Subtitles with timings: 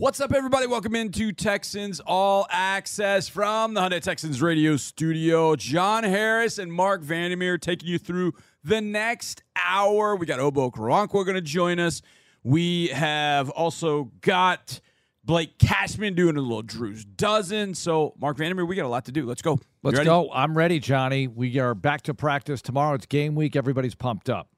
[0.00, 0.66] What's up, everybody?
[0.66, 5.54] Welcome into Texans All Access from the Hyundai Texans radio studio.
[5.56, 8.32] John Harris and Marc Vandermeer taking you through
[8.64, 10.16] the next hour.
[10.16, 12.00] We got Obo Okoronkwo going to join us.
[12.42, 14.80] We have also got
[15.22, 17.74] Blake Cashman doing a little Drew's Dozen.
[17.74, 19.26] So, Marc Vandermeer, we got a lot to do.
[19.26, 19.60] Let's go.
[19.82, 20.30] Let's go.
[20.32, 21.28] I'm ready, Johnny.
[21.28, 22.94] We are back to practice tomorrow.
[22.94, 23.54] It's game week.
[23.54, 24.48] Everybody's pumped up.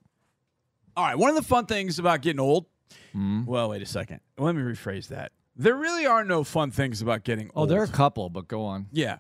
[0.97, 1.19] All right.
[1.19, 2.67] One of the fun things about getting old.
[3.15, 3.45] Mm-hmm.
[3.45, 4.21] Well, wait a second.
[4.39, 5.33] Let me rephrase that.
[5.57, 7.71] There really are no fun things about getting Oh, old.
[7.71, 8.87] there are a couple, but go on.
[8.91, 9.19] Yeah.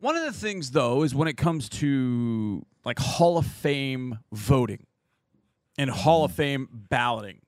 [0.00, 4.86] One of the things, though, is when it comes to like Hall of Fame voting
[5.76, 6.36] and Hall of mm.
[6.36, 7.40] Fame balloting,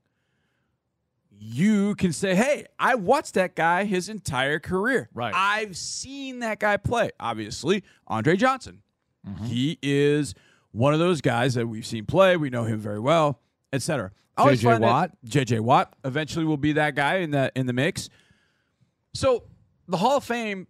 [1.42, 5.08] you can say, hey, I watched that guy his entire career.
[5.14, 5.32] Right.
[5.34, 7.10] I've seen that guy play.
[7.18, 8.82] Obviously, Andre Johnson.
[9.26, 9.44] Mm-hmm.
[9.46, 10.34] He is
[10.72, 12.36] one of those guys that we've seen play.
[12.36, 13.40] We know him very well,
[13.72, 14.12] etc.
[14.38, 14.78] J.J.
[14.78, 15.10] Watt?
[15.26, 18.08] JJ Watt eventually will be that guy in the in the mix.
[19.12, 19.44] So
[19.88, 20.66] the Hall of Fame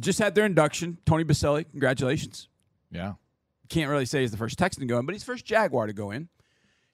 [0.00, 0.98] just had their induction.
[1.06, 2.48] Tony Boselli, congratulations.
[2.90, 3.14] Yeah.
[3.68, 5.86] Can't really say he's the first Texan to go in, but he's the first Jaguar
[5.86, 6.28] to go in.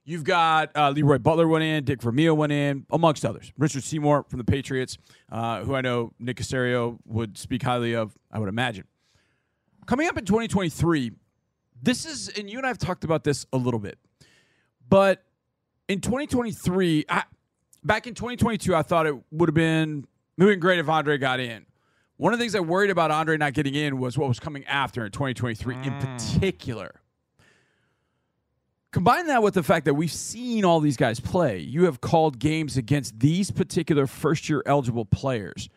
[0.05, 3.53] You've got uh, Leroy Butler went in, Dick Vermeil went in, amongst others.
[3.56, 4.98] Richard Seymour from the Patriots,
[5.31, 8.84] uh, who I know Nick Caserio would speak highly of, I would imagine.
[9.87, 11.12] Coming up in 2023,
[11.83, 13.97] this is, and you and I have talked about this a little bit,
[14.93, 15.25] but
[15.89, 17.23] in 2023, I,
[17.83, 21.65] back in 2022, I thought it would have been moving great if Andre got in.
[22.19, 24.67] One of the things I worried about Andre not getting in was what was coming
[24.67, 26.01] after in 2023 in mm.
[26.19, 27.01] particular.
[28.91, 31.61] Combine that with the fact that we've seen all these guys play.
[31.61, 35.71] You have called games against these particular first year eligible players.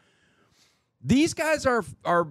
[1.01, 2.27] These guys are are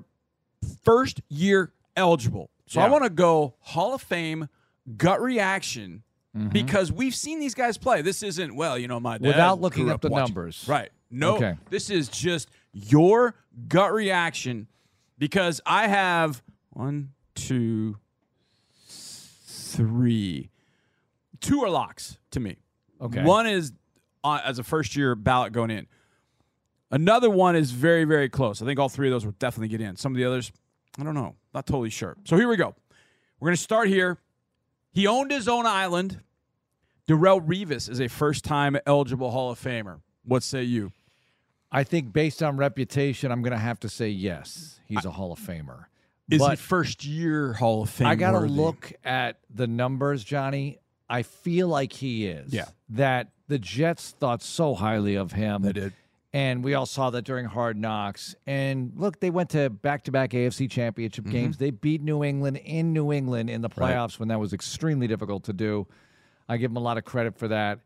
[0.82, 2.50] first year eligible.
[2.66, 4.50] So I want to go Hall of Fame
[4.98, 6.03] gut reaction
[6.36, 6.48] Mm-hmm.
[6.48, 8.02] because we've seen these guys play.
[8.02, 10.64] This isn't well, you know, my dad Without looking grew up the watching- numbers.
[10.68, 10.90] Right.
[11.10, 11.36] No.
[11.36, 11.54] Okay.
[11.70, 13.36] This is just your
[13.68, 14.66] gut reaction
[15.16, 17.98] because I have one, two,
[18.88, 20.50] three.
[21.40, 22.56] Two are locks to me.
[23.00, 23.22] Okay.
[23.22, 23.72] One is
[24.24, 25.86] uh, as a first year ballot going in.
[26.90, 28.62] Another one is very, very close.
[28.62, 29.96] I think all three of those will definitely get in.
[29.96, 30.52] Some of the others,
[30.98, 31.34] I don't know.
[31.52, 32.16] Not totally sure.
[32.24, 32.74] So here we go.
[33.40, 34.18] We're going to start here.
[34.92, 36.20] He owned his own island.
[37.08, 40.00] Darrelle Revis is a first time eligible Hall of Famer.
[40.24, 40.92] What say you?
[41.70, 44.80] I think based on reputation, I'm going to have to say yes.
[44.86, 45.86] He's a Hall of Famer.
[46.30, 48.06] Is he first year Hall of Fame?
[48.06, 50.78] I got to look at the numbers, Johnny.
[51.10, 52.52] I feel like he is.
[52.54, 52.66] Yeah.
[52.90, 55.62] That the Jets thought so highly of him.
[55.62, 55.92] They did.
[56.32, 58.34] And we all saw that during Hard Knocks.
[58.46, 61.58] And look, they went to back to back AFC championship games.
[61.58, 63.80] They beat New England in New England in the Mm-hmm.
[63.82, 63.94] Right.
[63.94, 65.86] playoffs when that was extremely difficult to do.
[66.48, 67.80] I give him a lot of credit for that.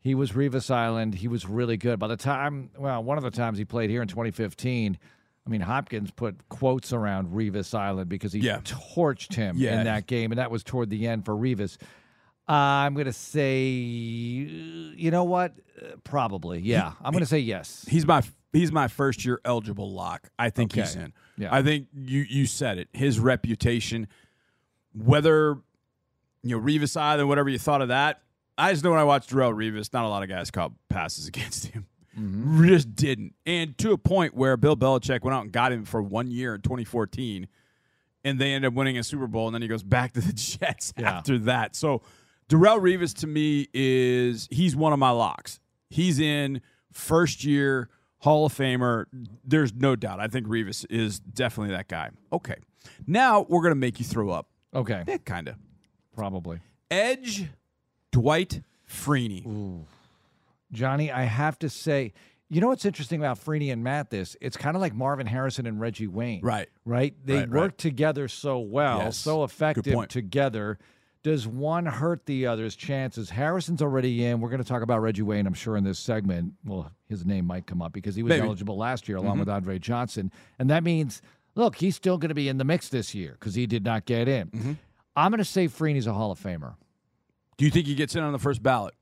[0.00, 1.14] He was Revis Island.
[1.14, 1.98] He was really good.
[1.98, 4.98] By the time, well, one of the times he played here in 2015,
[5.46, 8.60] I mean, Hopkins put quotes around Revis Island because he Yeah.
[8.60, 9.78] torched him Yeah.
[9.78, 10.32] in that game.
[10.32, 11.76] And that was toward the end for Revis.
[12.48, 15.54] Uh, I'm going to say, you know what?
[15.80, 16.60] Uh, probably.
[16.60, 16.92] Yeah.
[17.02, 17.84] I'm going to say yes.
[17.88, 18.22] He's my
[18.52, 20.30] he's my first year eligible lock.
[20.38, 21.12] I think he's in.
[21.36, 21.54] Yeah.
[21.54, 22.88] I think you you said it.
[22.92, 24.08] His reputation,
[24.94, 25.58] whether
[26.42, 28.22] you know Revis Island, whatever you thought of that.
[28.58, 31.26] I just know when I watched Darrelle Revis, not a lot of guys caught passes
[31.28, 31.86] against him.
[32.18, 32.66] Mm-hmm.
[32.68, 33.34] Just didn't.
[33.46, 36.54] And to a point where Bill Belichick went out and got him for one year
[36.56, 37.46] in 2014,
[38.24, 40.32] and they ended up winning a Super Bowl, and then he goes back to the
[40.34, 41.18] Jets Yeah.
[41.18, 41.74] after that.
[41.76, 42.02] So
[42.48, 45.60] Darrell Revis to me is he's one of my locks.
[45.88, 46.60] He's in
[46.92, 49.06] first year Hall of Famer.
[49.44, 50.20] There's no doubt.
[50.20, 52.10] I think Revis is definitely that guy.
[52.32, 52.56] Okay.
[53.06, 54.48] Now we're gonna make you throw up.
[54.74, 55.04] Okay.
[55.06, 55.54] Eh, kind of.
[56.14, 56.60] Probably.
[56.90, 57.48] Edge
[58.12, 59.84] Dwight Freeney.
[60.72, 62.12] Johnny, I have to say,
[62.48, 64.10] you know what's interesting about Freeney and Matt?
[64.10, 66.40] This It's kind of like Marvin Harrison and Reggie Wayne.
[66.42, 66.68] Right.
[66.84, 67.14] Right?
[67.24, 67.60] They Right, right.
[67.60, 69.16] work together so well, Yes.
[69.18, 70.78] so effective together.
[71.22, 73.28] Does one hurt the other's chances?
[73.30, 74.40] Harrison's already in.
[74.40, 76.54] We're going to talk about Reggie Wayne, I'm sure, in this segment.
[76.64, 78.46] Well, his name might come up because he was Maybe.
[78.46, 79.40] eligible last year along mm-hmm.
[79.40, 80.32] with Andre Johnson.
[80.58, 81.20] And that means,
[81.54, 84.06] look, he's still going to be in the mix this year because he did not
[84.06, 84.48] get in.
[84.48, 84.72] Mm-hmm.
[85.16, 86.74] I'm going to say Freeney's a Hall of Famer.
[87.56, 88.94] Do you think he gets in on the first ballot?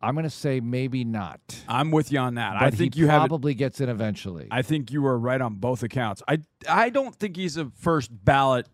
[0.00, 1.40] I'm going to say maybe not.
[1.68, 2.60] I'm with you on that.
[2.60, 3.20] I think he you have.
[3.20, 4.48] probably gets in eventually.
[4.50, 6.22] I think you were right on both accounts.
[6.28, 8.68] I I don't think he's a first ballot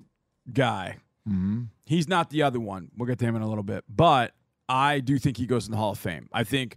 [0.53, 0.97] guy.
[1.29, 1.63] mm-hmm.
[1.85, 2.91] He's not the other one.
[2.97, 4.33] We'll get to him in a little bit, but
[4.69, 6.29] I do think he goes in the Hall of Fame.
[6.33, 6.77] I think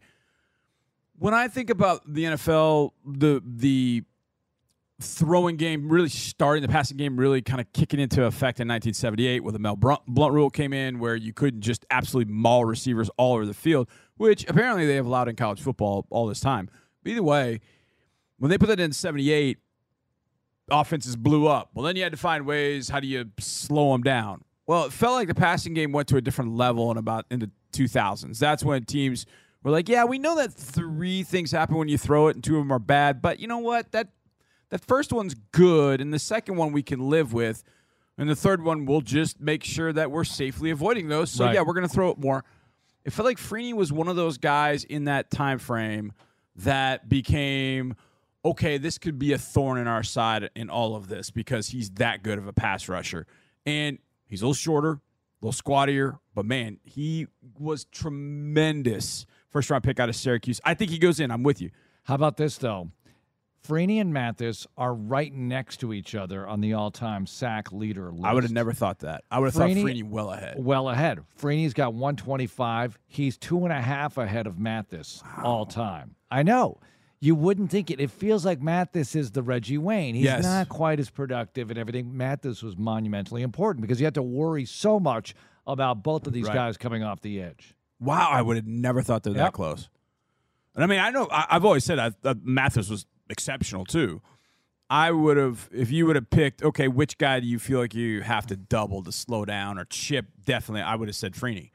[1.18, 4.04] when I think about the NFL, the the
[5.02, 9.44] throwing game really starting, the passing game really kind of kicking into effect in 1978
[9.44, 13.36] where the Mel Blount, rule came in, where you couldn't just absolutely maul receivers all
[13.36, 16.70] over the field, which apparently they have allowed in college football all this time.
[17.06, 17.60] Either way,
[18.38, 19.58] when they put that in 78,
[20.72, 21.72] offenses blew up.
[21.74, 22.90] Well, then you had to find ways.
[22.90, 24.44] How do you slow them down?
[24.68, 27.40] Well, it felt like the passing game went to a different level in about in
[27.40, 28.40] the 2000s.
[28.40, 29.26] That's when teams
[29.64, 32.58] were like, "Yeah, we know that three things happen when you throw it, and two
[32.58, 33.22] of them are bad.
[33.22, 33.92] But you know what?
[33.92, 34.10] That
[34.76, 37.64] that first one's good, and the second one we can live with,
[38.18, 41.32] and the third one we'll just make sure that we're safely avoiding those.
[41.32, 41.54] So Right.
[41.56, 42.44] yeah, we're going to throw it more."
[43.06, 46.12] It felt like Freeney was one of those guys in that time frame
[46.58, 47.96] that became
[48.44, 51.90] okay, this could be a thorn in our side in all of this because he's
[51.92, 53.26] that good of a pass rusher.
[53.66, 55.00] And he's a little shorter, a
[55.42, 57.26] little squattier, but man, he
[57.58, 59.26] was tremendous.
[59.50, 60.62] First round pick out of Syracuse.
[60.64, 61.32] I think he goes in.
[61.32, 61.72] I'm with you.
[62.04, 62.92] How about this though?
[63.68, 68.24] Freeney and Mathis are right next to each other on the all-time sack leader list.
[68.26, 69.24] I would have never thought that.
[69.32, 70.56] I would have thought Freeney- well ahead.
[70.58, 71.20] well ahead.
[71.40, 73.00] Freeney's got 125.
[73.08, 76.16] He's two and a half ahead of Mathis all time.
[76.30, 76.80] I know.
[77.22, 78.00] You wouldn't think it.
[78.00, 80.16] It feels like Mathis is the Reggie Wayne.
[80.16, 80.44] He's Yes.
[80.44, 82.16] not quite as productive and everything.
[82.16, 85.34] Mathis was monumentally important because you had to worry so much
[85.66, 86.54] about both of these Right.
[86.54, 87.74] guys coming off the edge.
[88.00, 89.90] Wow, I would have never thought they're that close.
[90.76, 94.22] And I mean, I know I, I've always said that, that Mathis was exceptional too.
[94.90, 97.96] I would have, if you would have picked, okay, which guy do you feel like
[97.96, 100.28] you have to double to slow down or chip?
[100.46, 101.72] Definitely, I would have said Freeney.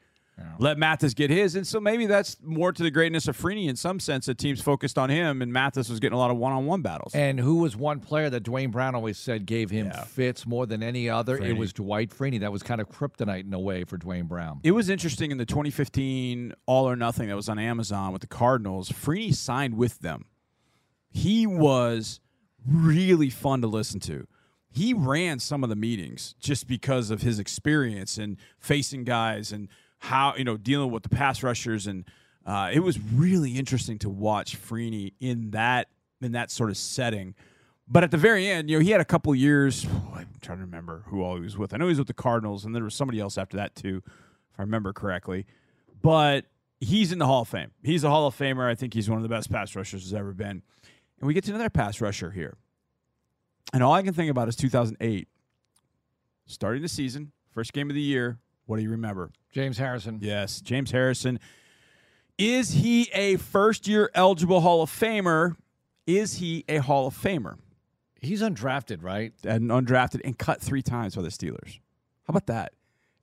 [0.57, 3.75] Let Mathis get his, and so maybe that's more to the greatness of Freeney in
[3.75, 4.25] some sense.
[4.25, 7.13] That teams focused on him, and Mathis was getting a lot of one-on-one battles.
[7.13, 10.03] And who was one player that Duane Brown always said gave him Yeah.
[10.03, 11.37] fits more than any other?
[11.37, 12.39] It was Dwight Freeney.
[12.39, 14.61] That was kind of kryptonite in a way for Duane Brown.
[14.63, 18.27] It was interesting in the 2015 All or Nothing that was on Amazon with the
[18.27, 18.89] Cardinals.
[18.89, 20.25] Freeney signed with them.
[21.11, 22.19] He was
[22.67, 24.27] really fun to listen to.
[24.71, 29.67] He ran some of the meetings just because of his experience and facing guys and
[29.99, 32.05] how you know dealing with the pass rushers and
[32.45, 35.89] uh, it was really interesting to watch Freeney in that
[36.21, 37.35] in that sort of setting.
[37.87, 39.85] But at the very end, you know, he had a couple years.
[40.13, 41.73] I'm trying to remember who all he was with.
[41.73, 44.01] I know he was with the Cardinals, and there was somebody else after that too,
[44.05, 45.45] if I remember correctly.
[46.01, 46.45] But
[46.79, 47.71] he's in the Hall of Fame.
[47.83, 48.67] He's a Hall of Famer.
[48.67, 50.63] I think he's one of the best pass rushers there's ever been.
[51.21, 52.57] And we get to another pass rusher here.
[53.73, 55.27] And all I can think about is 2008,
[56.47, 58.39] starting the season, first game of the year.
[58.65, 59.31] What do you remember?
[59.51, 60.17] James Harrison.
[60.21, 61.39] Yes, James Harrison.
[62.37, 65.55] Is he a first year eligible Hall of Famer?
[66.07, 67.57] Is he a Hall of Famer?
[68.19, 69.33] He's undrafted, right?
[69.43, 71.79] And undrafted and cut three times by the Steelers.
[72.23, 72.73] How about that?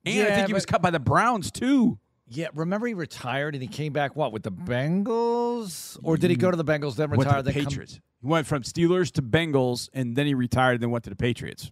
[0.06, 1.98] And I think he was cut by the Browns too.
[2.30, 6.36] Yeah, remember he retired and he came back what with the Bengals, or did he
[6.36, 7.38] go to the Bengals then Went retire?
[7.38, 8.00] to the then come- Patriots.
[8.20, 11.16] He went from Steelers to Bengals, and then he retired, and then went to the
[11.16, 11.70] Patriots.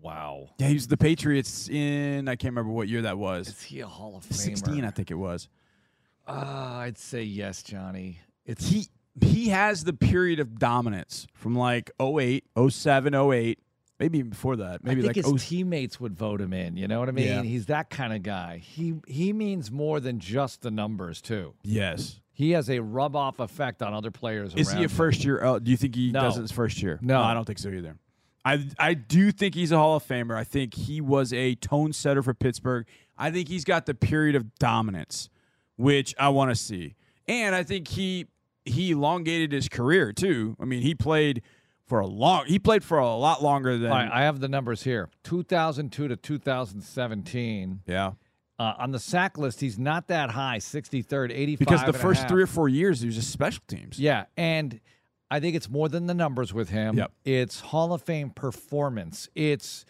[0.00, 3.48] wow, Yeah, he was the Patriots in I can't remember what year that was.
[3.48, 4.34] is he a Hall of Famer?
[4.34, 5.48] Sixteen, I think it was.
[6.26, 8.20] Uh, I'd say yes, Johnny.
[8.46, 8.86] It's he
[9.20, 13.58] he has the period of dominance from like 08, 07, 08,
[14.04, 14.84] maybe even before that.
[14.84, 16.76] Maybe I like think 0 his oh, teammates would vote him in.
[16.76, 17.26] You know what I mean?
[17.26, 17.42] Yeah.
[17.42, 18.58] He's that kind of guy.
[18.58, 21.54] He he means more than just the numbers too.
[21.62, 22.20] Yes.
[22.32, 24.54] He has a rub off effect on other players.
[24.54, 25.38] Is he a first year?
[25.38, 26.20] el- Do you think he No.
[26.22, 26.98] does it his first year?
[27.00, 27.20] No.
[27.22, 27.96] I don't think so either.
[28.44, 30.36] I I do think he's a Hall of Famer.
[30.36, 32.86] I think he was a tone setter for Pittsburgh.
[33.16, 35.30] I think he's got the period of dominance,
[35.76, 36.96] which I want to see,
[37.26, 38.26] and I think he
[38.66, 40.56] he elongated his career too.
[40.60, 41.40] I mean, he played
[41.86, 42.46] for a long.
[42.46, 43.90] He played for a lot longer than.
[43.90, 45.08] Right, I have the numbers here.
[45.24, 47.80] 2002 to 2017.
[47.86, 48.12] yeah,
[48.58, 51.58] Uh, on the sack list, he's not that high, 63rd, 85.
[51.58, 53.98] because the first three or four years he was just special teams.
[53.98, 54.80] Yeah, and
[55.30, 56.96] I think it's more than the numbers with him.
[56.96, 57.12] Yep.
[57.24, 59.28] It's Hall of Fame performance.
[59.34, 59.84] It's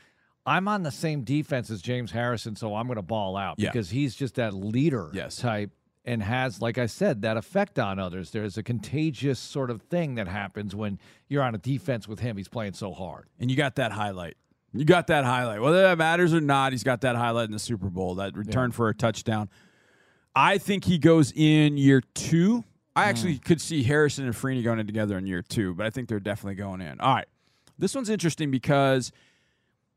[0.46, 3.70] I'm on the same defense as James Harrison, so I'm going to ball out Yeah.
[3.70, 5.36] because he's just that leader Yes.
[5.36, 5.70] type
[6.04, 8.30] and has, like I said, that effect on others.
[8.30, 12.36] There's a contagious sort of thing that happens when you're on a defense with him.
[12.36, 13.28] He's playing so hard.
[13.40, 14.36] and you got that highlight.
[14.72, 15.62] You got that highlight.
[15.62, 18.72] Whether that matters or not, he's got that highlight in the Super Bowl, that return
[18.72, 19.48] for a touchdown.
[20.34, 22.64] I think he goes in year two.
[22.96, 23.06] I mm.
[23.06, 26.08] actually could see Harrison and Freeney going in together in year two, but I think
[26.08, 27.00] they're definitely going in.
[27.00, 27.26] All right.
[27.78, 29.12] This one's interesting because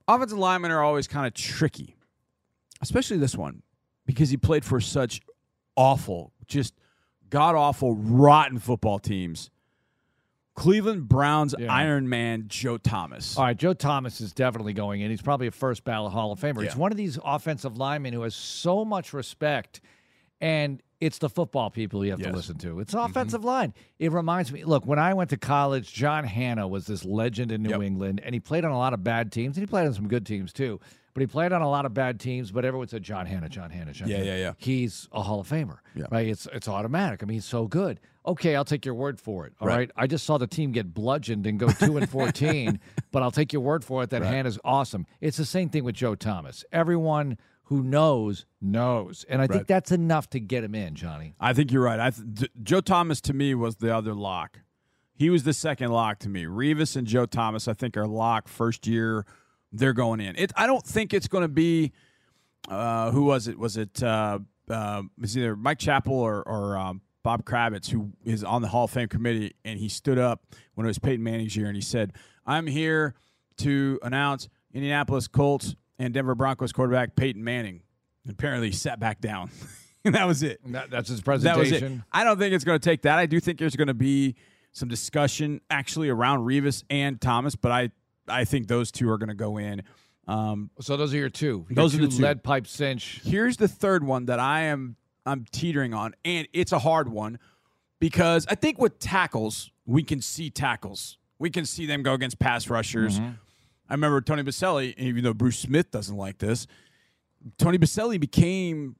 [0.07, 1.95] offensive linemen are always kind of tricky,
[2.81, 3.63] especially this one,
[4.05, 5.21] because he played for such
[5.77, 6.73] awful, just
[7.29, 9.49] god awful, rotten football teams.
[10.55, 11.71] Cleveland Browns Yeah.
[11.71, 13.37] Iron Man Joe Thomas.
[13.37, 15.11] All right, Joe Thomas is definitely going in.
[15.11, 16.63] He's probably a first ballot Hall of Famer.
[16.63, 19.81] He's one of these offensive linemen who has so much respect,
[20.41, 22.29] and it's the football people you have Yes.
[22.31, 22.79] to listen to.
[22.79, 23.05] It's mm-hmm.
[23.05, 23.75] offensive line.
[23.99, 24.63] It reminds me.
[24.63, 27.81] Look, when I went to college, John Hannah was this legend in New Yep.
[27.83, 30.07] England, and he played on a lot of bad teams, and he played on some
[30.07, 30.79] good teams too.
[31.17, 32.51] But he played on a lot of bad teams.
[32.51, 34.07] But everyone said John Hannah, John Hannah, John.
[34.07, 34.27] Yeah, Hannah.
[34.29, 34.41] yeah, yeah.
[34.43, 34.53] Yeah.
[34.59, 36.05] He's a Hall of Famer, Yeah.
[36.11, 36.27] right?
[36.27, 37.23] It's it's automatic.
[37.23, 37.99] I mean, he's so good.
[38.23, 39.53] Okay, I'll take your word for it.
[39.59, 39.77] All Right.
[39.77, 39.91] right.
[39.95, 42.79] I just saw the team get bludgeoned and go two and fourteen,
[43.11, 45.07] but I'll take your word for it that Hannah's awesome.
[45.19, 46.63] It's the same thing with Joe Thomas.
[46.71, 49.51] Everyone who knows knows, and I Right.
[49.51, 51.33] think that's enough to get him in, Johnny.
[51.39, 51.99] I think you're right.
[51.99, 54.59] I th- Joe Thomas to me was the other lock.
[55.15, 56.43] He was the second lock to me.
[56.45, 59.25] Revis and Joe Thomas, I think, are lock first year.
[59.71, 60.35] They're going in.
[60.37, 60.51] It.
[60.55, 61.91] I don't think it's going to be.
[62.69, 63.57] Uh, who was it?
[63.57, 64.01] Was it?
[64.01, 68.67] Uh, uh, was either Mike Chappell or, or um, Bob Kravitz, who is on the
[68.67, 70.43] Hall of Fame committee, and he stood up
[70.75, 72.13] when it was Peyton Manning's year, and he said,
[72.45, 73.15] "I'm here
[73.57, 77.81] to announce Indianapolis Colts and Denver Broncos quarterback Peyton Manning."
[78.23, 79.49] And apparently, he sat back down,
[80.05, 80.59] and that was it.
[80.65, 81.53] That, that's his That was it.
[81.53, 82.03] presentation.
[82.11, 83.17] I don't think it's going to take that.
[83.17, 84.35] I do think there's going to be
[84.73, 87.91] some discussion actually around Revis and Thomas, but I
[88.27, 89.83] I think those two are going to go in.
[90.27, 91.65] Um, So those are your two.
[91.69, 92.21] Your Those are the two.
[92.21, 93.21] lead pipe cinch.
[93.23, 97.39] here's the third one that I am I'm teetering on, and it's a hard one
[97.99, 101.17] because I think with tackles we can see tackles.
[101.39, 103.19] We can see them go against pass rushers.
[103.19, 106.67] I remember Tony Boselli, even though Bruce Smith doesn't like this,
[107.57, 108.95] Tony Boselli became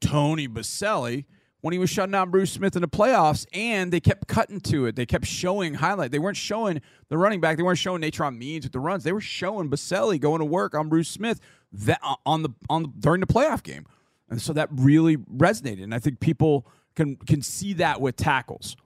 [0.00, 1.24] Tony Boselli
[1.60, 4.86] when he was shutting down Bruce Smith in the playoffs, and they kept cutting to
[4.86, 4.96] it.
[4.96, 6.12] They kept showing highlight.
[6.12, 7.56] They weren't showing the running back.
[7.56, 9.04] They weren't showing Natron Means with the runs.
[9.04, 11.40] They were showing Boselli going to work on Bruce Smith
[11.72, 13.86] that uh, on the on the, during the playoff game,
[14.30, 15.82] and so that really resonated.
[15.82, 18.76] And I think people can can see that with tackles.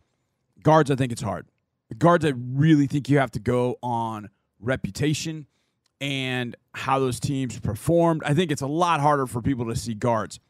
[0.62, 1.46] Guards, I think it's hard.
[1.98, 5.46] Guards, I really think you have to go on reputation
[6.00, 8.22] and how those teams performed.
[8.24, 10.40] I think it's a lot harder for people to see guards.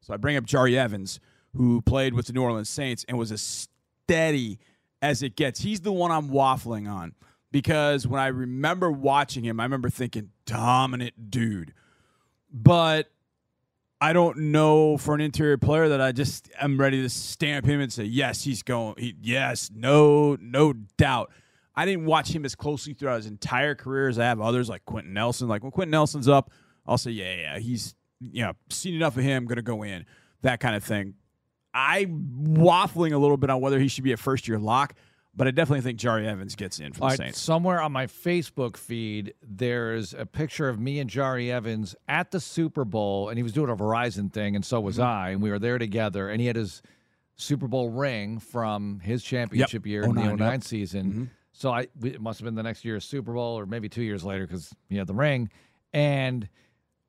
[0.00, 1.20] So I bring up Jahri Evans,
[1.58, 3.68] who played with the New Orleans Saints and was as
[4.06, 4.60] steady
[5.02, 5.60] as it gets.
[5.60, 7.14] He's the one I'm waffling on
[7.50, 11.74] because when I remember watching him, I remember thinking, dominant dude.
[12.52, 13.10] But
[14.00, 17.80] I don't know for an interior player that I just am ready to stamp him
[17.80, 18.94] and say, yes, he's going.
[18.96, 21.32] He, yes, no, no doubt.
[21.74, 24.84] I didn't watch him as closely throughout his entire career as I have others like
[24.84, 25.48] Quenton Nelson.
[25.48, 26.52] Like when Quenton Nelson's up,
[26.86, 30.06] I'll say, yeah, yeah, he's you know seen enough of him, gonna go in,
[30.42, 31.14] that kind of thing.
[31.78, 34.94] I'm waffling a little bit on whether he should be a first year lock,
[35.34, 37.38] but I definitely think Jahri Evans gets in for the right, Saints.
[37.40, 42.40] somewhere on my Facebook feed, there's a picture of me and Jahri Evans at the
[42.40, 45.06] Super Bowl, and he was doing a Verizon thing, and so was Mm-hmm.
[45.06, 46.82] I, and we were there together, and he had his
[47.36, 50.64] Super Bowl ring from his championship year in the 09, 09 yep.
[50.64, 51.06] season.
[51.06, 51.24] Mm-hmm.
[51.52, 54.24] So I it must have been the next year's Super Bowl, or maybe two years
[54.24, 55.50] later, because he had the ring.
[55.92, 56.48] And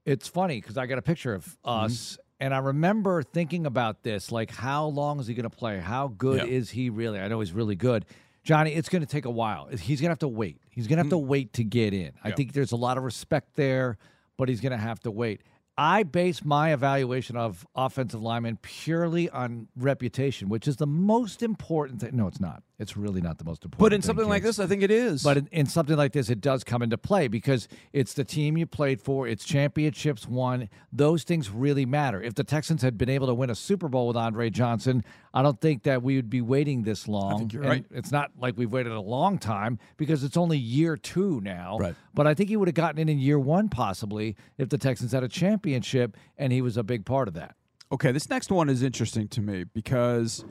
[0.05, 1.85] it's funny because I got a picture of Mm-hmm.
[1.85, 5.79] us, and I remember thinking about this, like how long is he going to play?
[5.79, 6.45] How good Yeah.
[6.57, 7.19] is he really?
[7.19, 8.05] I know he's really good.
[8.43, 9.67] Johnny, it's going to take a while.
[9.67, 10.61] He's going to have to wait.
[10.69, 12.13] He's going to have to wait to get in.
[12.23, 12.29] I Mm.
[12.29, 12.35] Yeah.
[12.35, 13.97] think there's a lot of respect there,
[14.37, 15.41] but he's going to have to wait.
[15.77, 22.01] I base my evaluation of offensive linemen purely on reputation, which is the most important
[22.01, 22.15] thing.
[22.15, 22.63] No, it's not.
[22.79, 23.79] It's really not the most important.
[23.79, 25.21] But in thing, something like this, I think it is.
[25.21, 28.55] But in, in something like this, it does come into play because it's the team
[28.57, 30.69] you played for, it's championships won.
[30.93, 32.21] Those things really matter.
[32.21, 35.41] If the Texans had been able to win a Super Bowl with Andre Johnson, I
[35.41, 37.39] don't think that we would be waiting this long.
[37.39, 37.85] think you're And right.
[37.91, 41.77] It's not like we've waited a long time because it's only year two now.
[41.77, 41.95] Right.
[42.13, 45.11] But I think he would have gotten in in year one possibly if the Texans
[45.11, 47.55] had a championship and he was a big part of that.
[47.91, 50.45] Okay, this next one is interesting to me because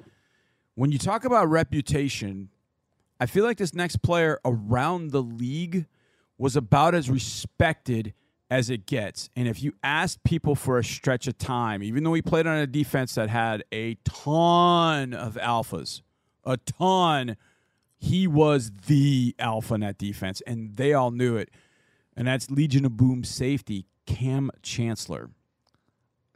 [0.78, 2.50] when you talk about reputation,
[3.18, 5.86] I feel like this next player around the league
[6.38, 8.14] was about as respected
[8.48, 9.28] as it gets.
[9.34, 12.58] And if you asked people for a stretch of time, even though he played on
[12.58, 16.02] a defense that had a ton of alphas,
[16.44, 17.36] a ton,
[17.98, 21.50] he was the alpha in that defense, and they all knew it.
[22.16, 25.30] And that's Legion of Boom safety, Cam Chancellor.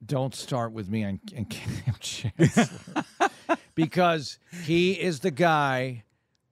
[0.05, 3.31] don't start with me on, on Cam Chancellor
[3.75, 6.05] because he is the guy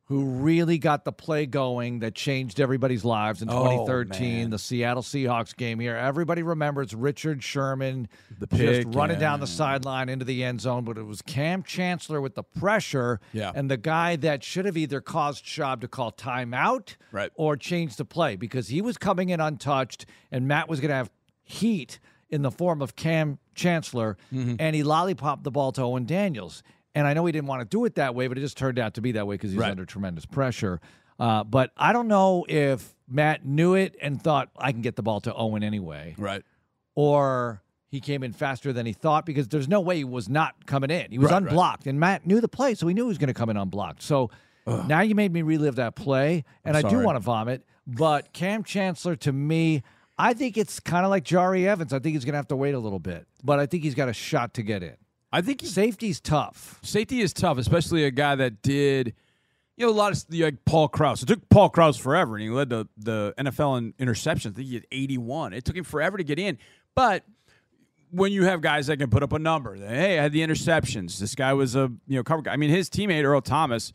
[0.07, 4.50] who really got the play going that changed everybody's lives in Oh, 2013, man.
[4.50, 5.95] the Seattle Seahawks game here.
[5.95, 8.09] Everybody remembers Richard Sherman
[8.41, 9.21] The pick, just running yeah.
[9.21, 13.21] down the sideline into the end zone, but it was Cam Chancellor with the pressure
[13.33, 13.53] Yeah.
[13.55, 17.31] and the guy that should have either caused Schaub to call timeout Right.
[17.37, 20.97] or change the play because he was coming in untouched and Matt was going to
[20.97, 21.11] have
[21.45, 24.57] heat in the form of Cam Chancellor Mm-hmm.
[24.59, 26.65] and he lollipopped the ball to Owen Daniels.
[26.95, 28.79] And I know he didn't want to do it that way, but it just turned
[28.79, 29.71] out to be that way because he's Right.
[29.71, 30.81] under tremendous pressure.
[31.19, 35.03] Uh, but I don't know if Matt knew it and thought I can get the
[35.03, 36.43] ball to Owen anyway, Right.
[36.95, 40.67] or he came in faster than he thought because there's no way he was not
[40.67, 41.11] coming in.
[41.11, 41.49] He was Right, right.
[41.51, 43.57] unblocked, and Matt knew the play, so he knew he was going to come in
[43.57, 44.03] unblocked.
[44.03, 44.31] So
[44.87, 47.65] now you made me relive that play, and I do want to vomit.
[47.87, 49.83] But Cam Chancellor, to me,
[50.17, 51.93] I think it's kind of like Jahri Evans.
[51.93, 53.95] I think he's going to have to wait a little bit, but I think he's
[53.95, 54.95] got a shot to get in.
[55.33, 56.79] I think he, Safety's tough.
[56.83, 59.15] safety is tough, especially a guy that did,
[59.77, 61.23] you know, a lot of like Paul Krause.
[61.23, 64.51] It took Paul Krause forever, and he led the the NFL in interceptions.
[64.51, 65.53] I think he had 81.
[65.53, 66.59] It took him forever to get in,
[66.95, 67.25] but
[68.11, 71.19] when you have guys that can put up a number, hey, I had the interceptions.
[71.19, 72.53] This guy was a you know cover guy.
[72.53, 73.93] I mean, his teammate Earl Thomas,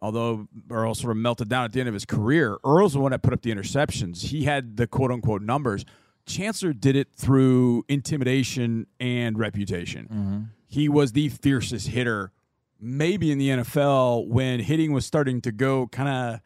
[0.00, 3.12] although Earl sort of melted down at the end of his career, Earl's the one
[3.12, 4.22] that put up the interceptions.
[4.22, 5.84] He had the quote unquote numbers.
[6.24, 10.04] Chancellor did it through intimidation and reputation.
[10.04, 10.40] Mm-hmm.
[10.72, 12.32] He was the fiercest hitter,
[12.80, 16.40] maybe in the NFL, when hitting was starting to go kind of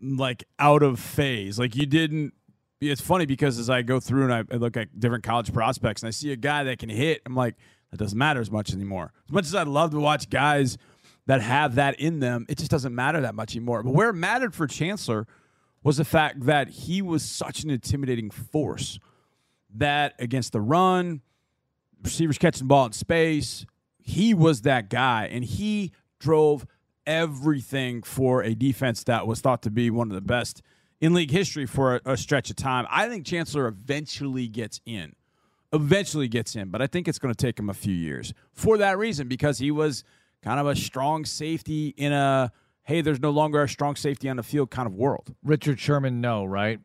[0.00, 1.58] like out of phase.
[1.58, 2.32] Like you didn't.
[2.80, 6.00] It's funny because as I go through and I, I look at different college prospects
[6.02, 7.56] and I see a guy that can hit, I'm like,
[7.90, 9.12] that doesn't matter as much anymore.
[9.26, 10.78] As much as I'd love to watch guys
[11.26, 13.82] that have that in them, it just doesn't matter that much anymore.
[13.82, 15.26] But where it mattered for Chancellor
[15.82, 19.00] was the fact that he was such an intimidating force
[19.74, 21.22] that against the run,
[22.02, 23.66] receivers catching ball in space,
[23.98, 26.66] he was that guy, and he drove
[27.06, 30.62] everything for a defense that was thought to be one of the best
[31.00, 32.86] in league history for a, a stretch of time.
[32.90, 35.14] I think Chancellor eventually gets in,
[35.72, 38.78] eventually gets in, but I think it's going to take him a few years for
[38.78, 40.04] that reason because he was
[40.42, 42.52] kind of a strong safety in a
[42.84, 45.32] hey, there's no longer a strong safety on the field kind of world.
[45.44, 46.80] Richard Sherman, no, right?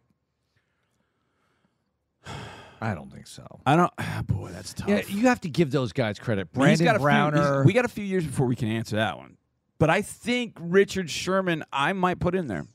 [2.82, 3.46] I don't think so.
[3.66, 3.92] I don't.
[4.28, 4.88] boy, that's tough.
[4.90, 6.56] Yeah, you have to give those guys credit.
[6.56, 7.64] Mean, he's Brandon got a few- he's- Browner.
[7.66, 9.38] we got a few years before we can answer that one.
[9.78, 12.66] But I think Richard Sherman, I might put in there.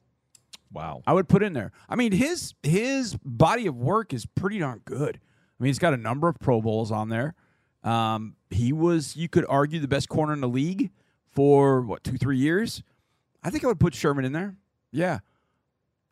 [0.72, 1.02] wow.
[1.06, 1.72] I would put in there.
[1.88, 5.16] I mean, his his body of work is pretty darn good.
[5.18, 7.34] I mean, he's got a number of Pro Bowls on there.
[7.82, 10.90] Um, he was, you could argue, the best corner in the league
[11.30, 12.82] for what two, three years.
[13.42, 14.56] I think I would put Sherman in there.
[14.92, 15.20] Yeah,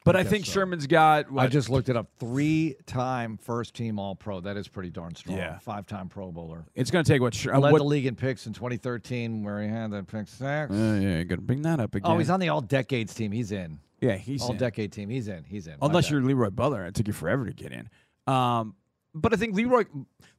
[0.09, 0.53] but I, guess think so.
[0.53, 1.31] Sherman's got.
[1.31, 2.09] What, I just looked it up.
[2.19, 4.41] Three-time first-team All-Pro.
[4.41, 5.37] That is pretty darn strong.
[5.37, 5.59] Yeah.
[5.59, 6.65] Five-time Pro Bowler.
[6.75, 7.35] it's going to take what.
[7.35, 10.27] Sher- uh, Led what the league in picks in 2013, where he had that pick
[10.27, 10.41] six.
[10.43, 12.11] uh, yeah, you're going to bring that up again.
[12.11, 13.33] oh, he's on the All-Decades team.
[13.33, 13.79] He's in.
[14.01, 14.49] Yeah, he's in.
[14.49, 15.11] All-Decade team.
[15.11, 15.45] He's in.
[15.45, 15.75] He's in.
[15.83, 16.87] Unless you're Leroy Butler.
[16.87, 17.89] It took you forever to get in.
[18.27, 18.75] Um,
[19.15, 19.85] but I think Leroy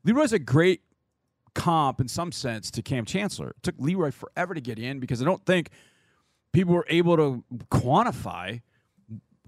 [0.04, 0.82] Leroy's a great
[1.56, 3.50] comp in some sense to Cam Chancellor.
[3.50, 5.70] It took Leroy forever to get in because I don't think
[6.54, 8.62] people were able to quantify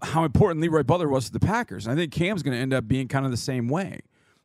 [0.03, 1.85] how important Leroy Butler was to the Packers.
[1.85, 4.01] And I think Cam's going to end up being kind of the same way.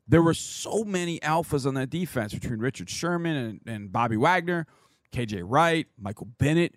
[0.09, 4.67] There were so many alphas on that defense between Richard Sherman and, and Bobby Wagner,
[5.13, 6.77] KJ Wright, Michael Bennett,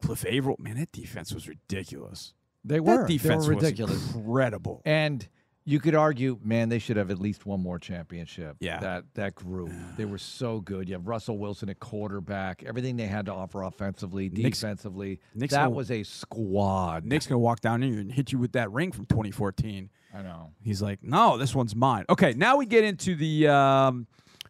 [0.00, 0.56] Cliff Avril.
[0.58, 2.32] Man, that defense was ridiculous.
[2.64, 2.98] they were.
[2.98, 4.14] That defense they were was ridiculous.
[4.14, 4.82] incredible.
[4.84, 5.28] And
[5.64, 8.56] you could argue, man, they should have at least one more championship.
[8.60, 8.80] Yeah.
[8.80, 9.70] That that group.
[9.96, 10.88] They were so good.
[10.88, 15.20] You have Russell Wilson at quarterback, everything they had to offer offensively, Nick's- defensively.
[15.34, 17.04] Nick's that gonna- was a squad.
[17.04, 19.90] Nick's gonna walk down here and hit you with that ring from 2014.
[20.14, 20.50] I know.
[20.62, 22.04] He's like, no, this one's mine.
[22.08, 24.06] Okay, now we get into the um,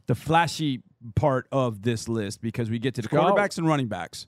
[0.06, 0.82] the flashy
[1.14, 4.26] part of this list because we get to the quarterbacks and running backs.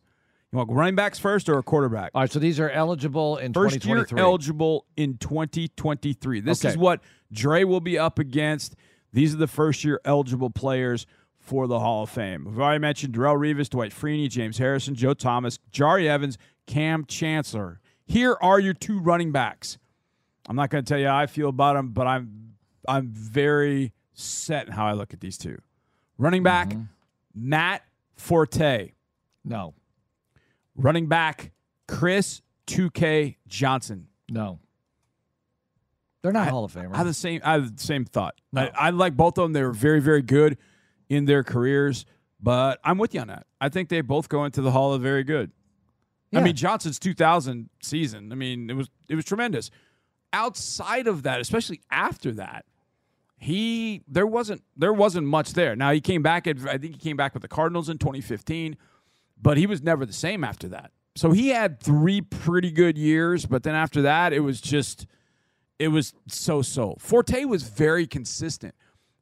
[0.54, 2.12] You want running backs first or a quarterback?
[2.14, 4.20] All right, so these are eligible in First year 2023.
[4.22, 6.38] eligible in 2023.
[6.42, 7.00] This is what
[7.32, 8.76] Dre will be up against.
[9.12, 11.06] These are the first year eligible players
[11.40, 12.44] for the Hall of Fame.
[12.44, 16.38] We've already mentioned Darrelle Revis, Dwight Freeney, James Harrison, Joe Thomas, Jahri Evans,
[16.68, 17.80] Cam Chancellor.
[18.06, 19.78] Here are your two running backs.
[20.48, 22.54] I'm not going to tell you how I feel about them, but I'm
[22.86, 25.58] I'm very set in how I look at these two.
[26.16, 26.82] Running back Mm-hmm.
[27.34, 27.82] Matt
[28.14, 28.92] Forte.
[29.44, 29.74] No,
[30.76, 31.52] Running back
[31.88, 34.08] Chris 2K Johnson.
[34.28, 34.60] no.
[36.22, 36.94] They're not Hall of Famers.
[36.94, 37.42] I have the same.
[37.44, 38.40] I have the same thought.
[38.50, 38.62] No.
[38.62, 39.52] I, I like both of them.
[39.52, 40.56] They were very, very good
[41.10, 42.06] in their careers.
[42.40, 43.46] But I'm with you on that.
[43.60, 45.52] I think they both go into the Hall of Very Good.
[46.34, 48.32] I mean, Johnson's 2000 season.
[48.32, 49.70] I mean, it was it was tremendous.
[50.32, 52.64] Outside of that, especially after that,
[53.37, 55.76] he there wasn't there wasn't much there.
[55.76, 58.76] Now he came back at I think he came back with the Cardinals in 2015,
[59.40, 60.90] but he was never the same after that.
[61.16, 65.06] So he had three pretty good years, but then after that, it was just
[65.78, 66.96] it was so so.
[66.98, 68.74] Forte was very consistent,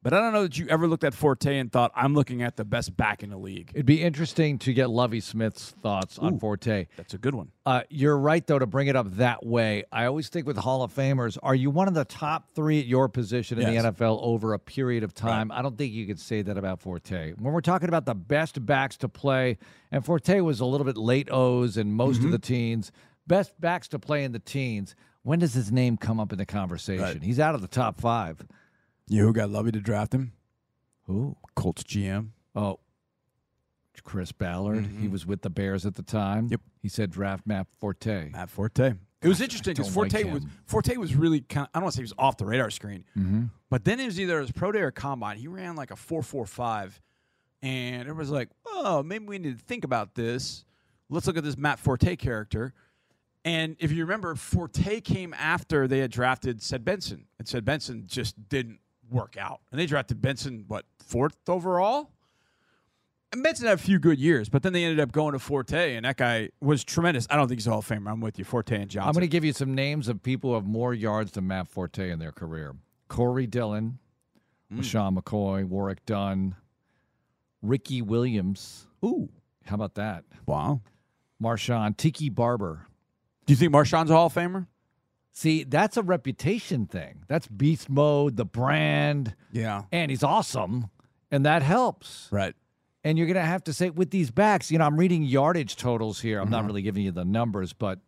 [0.03, 2.57] but I don't know that you ever looked at Forte and thought I'm looking at
[2.57, 3.71] the best back in the league.
[3.75, 6.87] It'd be interesting to get Lovie Smith's thoughts on Forte.
[6.97, 7.53] That's a good one.
[7.65, 9.85] Uh, you're right, though, to bring it up that way.
[9.93, 12.87] I always think with Hall of Famers, are you one of the top three at
[12.87, 13.83] your position in Yes.
[13.85, 15.53] the NFL over a period of time?
[15.53, 17.33] I don't think you could say that about Forte.
[17.39, 19.59] When we're talking about the best backs to play,
[19.93, 22.27] and Forte was a little bit late O's and most Mm-hmm.
[22.27, 22.91] of the teens,
[23.29, 24.95] best backs to play in the teens.
[25.23, 27.21] When does his name come up in the conversation?
[27.21, 28.45] He's out of the top five.
[29.13, 30.33] You know who got Lovie to draft him?
[31.07, 31.37] Who?
[31.55, 32.29] Colts GM.
[32.55, 32.81] Oh,
[34.05, 34.87] Chris Ballard.
[35.01, 36.45] He was with the Bears at the time.
[36.45, 36.53] Mm-hmm.
[36.53, 36.61] Yep.
[36.81, 38.31] He said draft Matt Forte.
[38.31, 38.95] Matt Forte.
[39.21, 40.43] It was interesting because don't like Forte was.
[40.65, 41.67] Forte was really kind.
[41.67, 43.45] Of, I don't want to say he was off the radar screen, Mm-hmm.
[43.71, 45.37] but then it was either his pro day or combine.
[45.37, 46.99] He ran like a four four five,
[47.61, 50.65] and it was like, oh, maybe we need to think about this.
[51.11, 52.73] Let's look at this Matt Forte character.
[53.45, 58.05] And if you remember, Forte came after they had drafted Ced Benson, and Ced Benson
[58.07, 58.81] just didn't
[59.13, 59.61] work out.
[59.71, 62.11] And they drafted Benson, what, fourth overall?
[63.33, 65.95] And Benson had a few good years, but then they ended up going to Forte,
[65.97, 67.27] and that guy was tremendous.
[67.31, 68.11] I don't think he's a Hall of Famer.
[68.11, 69.09] I'm with you, Forte and Johnson.
[69.09, 71.69] I'm going to give you some names of people who have more yards than Matt
[71.69, 72.75] Forte in their career.
[73.09, 73.99] Corey Dillon,
[74.73, 74.83] Mm.
[74.85, 76.55] Sean McCoy, Warrick Dunn,
[77.61, 78.87] Ricky Williams.
[79.05, 79.29] Ooh,
[79.67, 80.25] How about that?
[80.47, 80.81] wow.
[81.43, 82.87] Marshawn, Tiki Barber.
[83.47, 84.67] Do you think Marshawn's a Hall of Famer?
[85.33, 87.25] See, that's a reputation thing.
[87.27, 89.85] That's beast mode, the brand, Yeah.
[89.91, 90.91] and he's awesome,
[91.31, 92.29] and that helps.
[92.31, 92.55] Right.
[93.03, 95.77] And you're going to have to say with these backs, you know, I'm reading yardage
[95.77, 96.39] totals here.
[96.39, 96.53] I'm Mm-hmm.
[96.53, 97.99] not really giving you the numbers, but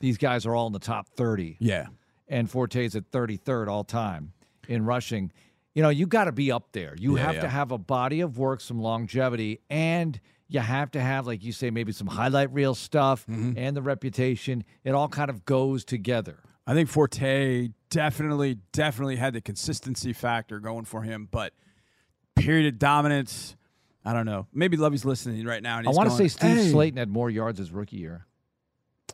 [0.00, 1.56] these guys are all in the top 30.
[1.60, 1.86] Yeah.
[2.28, 4.32] and Forte's at 33rd all time
[4.68, 5.30] in rushing.
[5.74, 6.94] You know, you got to be up there.
[6.98, 7.40] You Yeah, have yeah.
[7.42, 10.18] to have a body of work, some longevity, and
[10.48, 13.52] you have to have, like you say, maybe some highlight reel stuff Mm-hmm.
[13.56, 14.64] and the reputation.
[14.84, 16.38] It all kind of goes together.
[16.66, 21.52] I think Forte definitely, definitely had the consistency factor going for him, but
[22.36, 23.56] period of dominance.
[24.04, 24.46] I don't know.
[24.52, 25.78] Maybe Lovie's listening right now.
[25.78, 28.26] And I want to say Steve "Hey." Slaton had more yards his rookie year.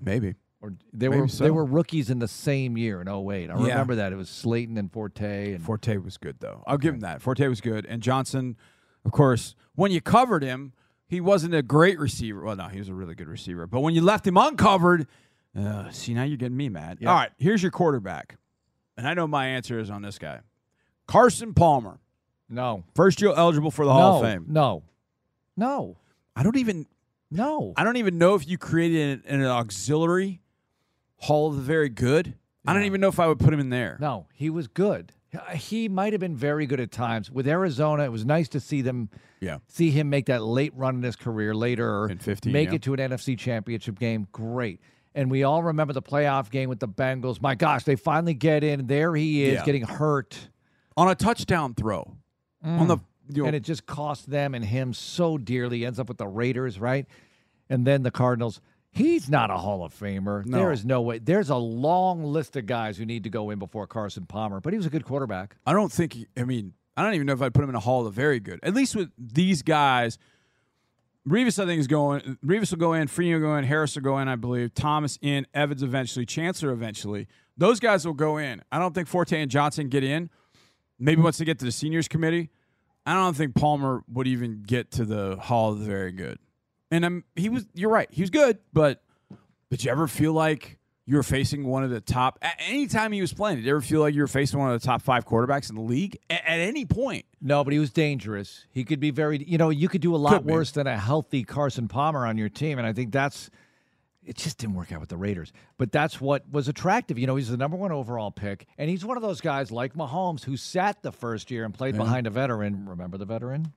[0.02, 0.34] Maybe.
[0.60, 1.44] Or they Maybe were so.
[1.44, 3.50] they were rookies in the same year in 08.
[3.50, 3.68] I Yeah.
[3.68, 4.12] remember that.
[4.12, 6.64] It was Slaton and Forte and Forte was good though.
[6.66, 7.22] I'll give him that.
[7.22, 8.56] Forte was good, and Johnson,
[9.04, 10.72] of course, when you covered him,
[11.06, 12.42] he wasn't a great receiver.
[12.42, 13.66] Well, no, he was a really good receiver.
[13.66, 15.06] But when you left him uncovered,
[15.56, 16.98] uh, see now you're getting me mad.
[17.00, 17.08] Yep.
[17.08, 18.36] All right, here's your quarterback,
[18.96, 20.40] and I know my answer is on this guy,
[21.06, 21.98] Carson Palmer,
[22.48, 22.84] no.
[22.94, 24.46] first year eligible for the Hall no, of Fame.
[24.48, 24.82] No.
[25.56, 25.96] No.
[26.36, 26.86] I don't even
[27.30, 27.72] No.
[27.76, 30.40] I don't even know if you created an, an auxiliary
[31.16, 32.34] Hall of the Very Good.
[32.66, 33.96] I don't even know if I would put him in there.
[33.98, 35.12] No, he was good.
[35.54, 37.30] He might have been very good at times.
[37.30, 39.58] With Arizona, it was nice to see them Yeah.
[39.66, 42.76] see him make that late run in his career later In 15, make yeah.
[42.76, 44.28] it to an NFC championship game.
[44.32, 44.80] Great.
[45.14, 47.40] And we all remember the playoff game with the Bengals.
[47.40, 48.86] My gosh, they finally get in.
[48.86, 49.64] There he is Yeah.
[49.64, 50.50] getting hurt.
[50.96, 52.16] On a touchdown throw.
[52.62, 52.98] On the
[53.30, 53.46] you know, Mm.
[53.48, 55.84] and it just cost them and him so dearly.
[55.84, 57.06] Ends up with the Raiders, right?
[57.68, 58.60] And then the Cardinals.
[58.90, 60.46] He's not a Hall of Famer.
[60.46, 60.56] No.
[60.58, 61.18] There is no way.
[61.18, 64.72] There's a long list of guys who need to go in before Carson Palmer, but
[64.72, 65.56] he was a good quarterback.
[65.66, 66.14] I don't think.
[66.14, 68.14] He, I mean, I don't even know if I'd put him in a Hall of
[68.14, 68.60] Very Good.
[68.62, 70.16] At least with these guys,
[71.26, 72.38] Revis I think is going.
[72.44, 73.08] Revis will go in.
[73.08, 73.64] Freeney will go in.
[73.64, 74.28] Harris will go in.
[74.28, 75.46] I believe Thomas in.
[75.54, 76.26] Evans eventually.
[76.26, 77.28] Chancellor eventually.
[77.56, 78.62] Those guys will go in.
[78.70, 80.30] I don't think Forte and Johnson get in.
[80.98, 82.50] Maybe once they get to the seniors committee,
[83.06, 86.38] I don't think Palmer would even get to the Hall of the Very Good.
[86.90, 87.66] And I'm, he was.
[87.74, 88.08] You're right.
[88.10, 89.02] He was good, but
[89.70, 90.77] did you ever feel like
[91.08, 92.38] you were facing one of the top?
[92.42, 94.70] At any time he was playing, did you ever feel like you were facing one
[94.70, 97.24] of the top five quarterbacks in the league at, at any point?
[97.40, 98.66] No, but he was dangerous.
[98.72, 100.52] He could be very, you know, you could do a lot Could be.
[100.52, 102.76] worse than a healthy Carson Palmer on your team.
[102.76, 103.48] And I think that's,
[104.22, 105.50] it just didn't work out with the Raiders.
[105.78, 107.18] But that's what was attractive.
[107.18, 108.66] You know, he's the number one overall pick.
[108.76, 111.96] And he's one of those guys like Mahomes who sat the first year and played
[111.96, 112.84] behind a veteran.
[112.86, 113.72] Remember the veteran?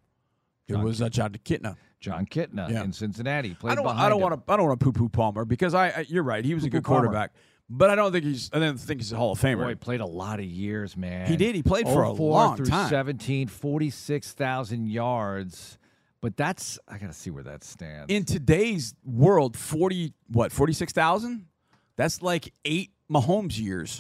[0.68, 1.78] It was uh, Jon Kitna.
[2.02, 2.84] Jon Kitna Yeah.
[2.84, 3.54] in Cincinnati.
[3.54, 3.84] Played I don't.
[3.86, 4.22] behind I don't him.
[4.30, 4.54] want to.
[4.54, 5.88] I don't want to poo-poo Palmer because I.
[5.90, 6.44] I you're right.
[6.44, 7.08] He was a good Poo-poo Palmer.
[7.08, 7.34] quarterback,
[7.70, 8.50] but I don't think he's.
[8.52, 9.64] I don't think he's a Hall of Famer.
[9.64, 11.28] Boy, he played a lot of years, man.
[11.28, 11.56] He did.
[11.56, 12.90] He played for a 04 long through time.
[12.90, 15.78] 17, 46,000 yards.
[16.22, 18.14] But that's, I got to see where that stands.
[18.14, 21.48] In today's world, forty what forty six thousand?
[21.96, 24.00] That's like eight Mahomes years.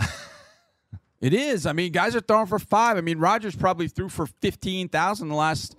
[1.22, 1.66] it is.
[1.66, 2.98] I mean, guys are throwing for five.
[2.98, 5.76] I mean, Rodgers probably threw for fifteen thousand the last.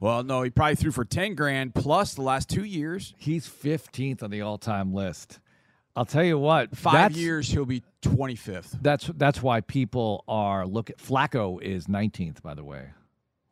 [0.00, 3.14] Well, no, he probably threw for ten grand plus the last two years.
[3.16, 5.40] He's 15th on the all-time list.
[5.96, 8.76] I'll tell you what, Five years, he'll be twenty fifth.
[8.80, 12.90] That's that's why people are look at Flacco is 19th, by the way.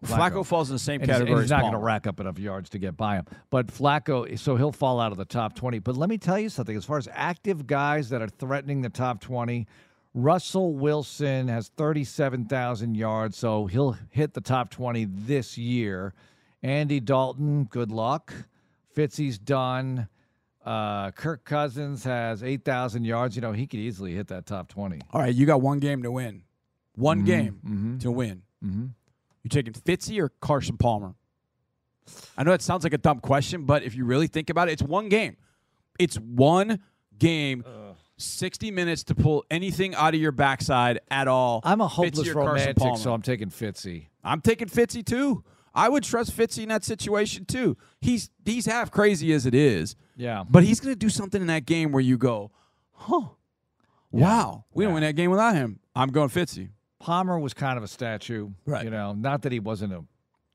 [0.04, 0.46] Flacco.
[0.46, 1.42] falls in the same And he's, category.
[1.42, 3.24] he's as not going to rack up enough yards to get by him.
[3.50, 5.80] But Flacco, so he'll fall out of the top 20.
[5.80, 8.90] But let me tell you something as far as active guys that are threatening the
[8.90, 9.66] top 20,
[10.14, 16.14] Russell Wilson has 37,000 yards, so he'll hit the top 20 this year.
[16.66, 18.32] Andy Dalton, good luck.
[18.96, 20.08] Fitzy's done.
[20.64, 23.36] Uh, Kirk Cousins has 8,000 yards.
[23.36, 25.00] You know, he could easily hit that top 20.
[25.12, 26.42] All right, you got one game to win.
[26.96, 27.26] One Mm-hmm.
[27.26, 28.42] game to win.
[28.62, 31.14] You taking Fitzy or Carson Palmer?
[32.36, 34.72] I know it sounds like a dumb question, but if you really think about it,
[34.72, 35.36] it's one game.
[36.00, 36.80] It's one
[37.16, 37.64] game.
[38.18, 41.60] 60 minutes to pull anything out of your backside at all.
[41.64, 44.06] I'm a hopeless romantic, so I'm taking Fitzy.
[44.24, 45.44] I'm taking Fitzy too.
[45.76, 47.76] I would trust Fitzy in that situation too.
[48.00, 50.42] He's he's half crazy as it is, Yeah.
[50.48, 52.50] but he's going to do something in that game where you go,
[52.92, 53.28] huh?
[54.10, 54.64] Wow.
[54.72, 55.80] We didn't win that game without him.
[55.94, 56.70] I'm going Fitzy.
[56.98, 58.84] Palmer was kind of a statue, Right.
[58.84, 60.04] You know, not that he wasn't a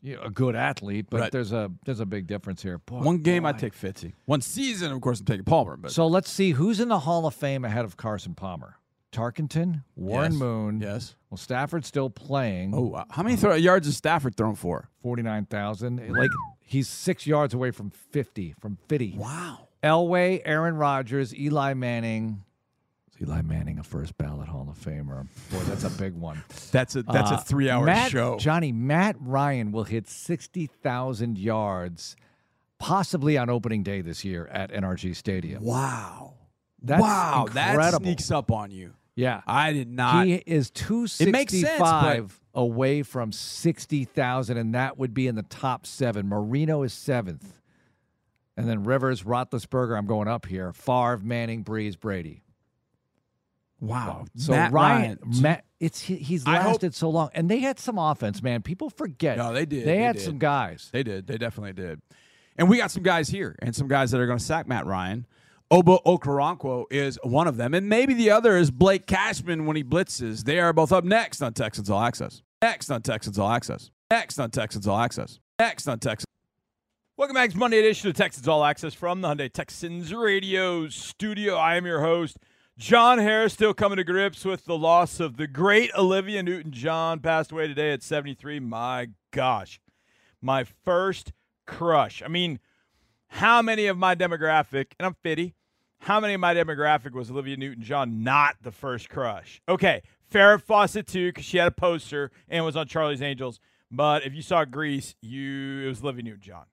[0.03, 1.31] you know, a good athlete, but Right.
[1.31, 2.79] there's a there's a big difference here.
[2.79, 4.13] Boy, One game, I take Fitzy.
[4.25, 5.77] One season, of course, I'm taking Palmer.
[5.77, 8.77] But So let's see who's in the Hall of Fame ahead of Carson Palmer.
[9.11, 10.39] Tarkenton, Warren Yes.
[10.39, 10.79] Moon.
[10.81, 11.15] yes.
[11.29, 12.73] Well, Stafford's still playing.
[12.73, 13.05] Oh, wow.
[13.09, 14.89] how many throw- yards has Stafford thrown for?
[15.03, 16.09] 49,000.
[16.15, 16.29] Like
[16.63, 19.15] he's six yards away from 50, from 50.
[19.17, 19.67] Wow.
[19.83, 22.43] Elway, Aaron Rodgers, Eli Manning.
[23.15, 25.27] Is Eli Manning a first ballot Hall of Famer?
[25.51, 26.43] Boy, that's a big one.
[26.71, 28.37] That's a that's Uh, a three hour Matt- show.
[28.37, 32.15] Johnny, Matt Ryan will hit 60,000 yards
[32.79, 35.63] possibly on opening day this year at NRG Stadium.
[35.63, 36.33] wow.
[36.83, 37.45] That's wow.
[37.53, 38.05] That incredible.
[38.05, 38.93] sneaks up on you.
[39.15, 39.41] Yeah.
[39.45, 40.25] I did not.
[40.25, 45.85] he is makes sense, 265 away from 60,000, and that would be in the top
[45.85, 46.27] seven.
[46.27, 47.59] Marino is seventh.
[48.57, 50.73] And then Rivers, Roethlisberger, I'm going up here.
[50.73, 52.43] Favre, Manning, Brees, Brady.
[53.79, 54.25] wow.
[54.35, 55.41] So Matt Ryan, Ryan.
[55.41, 58.61] Matt, it's he, he's I hope- lasted so long, and they had some offense, man.
[58.61, 59.37] People forget.
[59.37, 59.81] No, they did.
[59.85, 60.23] They, They had did.
[60.25, 60.89] some guys.
[60.91, 61.27] They did.
[61.27, 62.01] They definitely did.
[62.57, 64.85] And we got some guys here and some guys that are going to sack Matt
[64.85, 65.25] Ryan.
[65.71, 67.73] Obo Okoronkwo is one of them.
[67.73, 70.43] And maybe the other is Blake Cashman when he blitzes.
[70.43, 72.41] They are both up next on Texans All Access.
[72.61, 73.89] Next on Texans All Access.
[74.11, 75.39] Next on Texans All Access.
[75.57, 76.25] Next on Texans.
[77.15, 81.55] Welcome back to Monday edition of Texans All Access from the Hyundai Texans Radio Studio.
[81.55, 82.35] I am your host,
[82.77, 87.21] John Harris, still coming to grips with the loss of the great Olivia Newton John,
[87.21, 88.59] passed away today at 73.
[88.59, 89.79] My gosh.
[90.41, 91.31] My first
[91.65, 92.21] crush.
[92.21, 92.59] I mean,
[93.29, 95.55] how many of my demographic, and I'm 50,
[96.01, 99.61] how many of my demographic was Olivia Newton John not the first crush?
[99.69, 103.59] Okay, Farrah Fawcett too, because she had a poster and was on Charlie's Angels.
[103.91, 106.65] But if you saw Grease, you it was Olivia Newton John.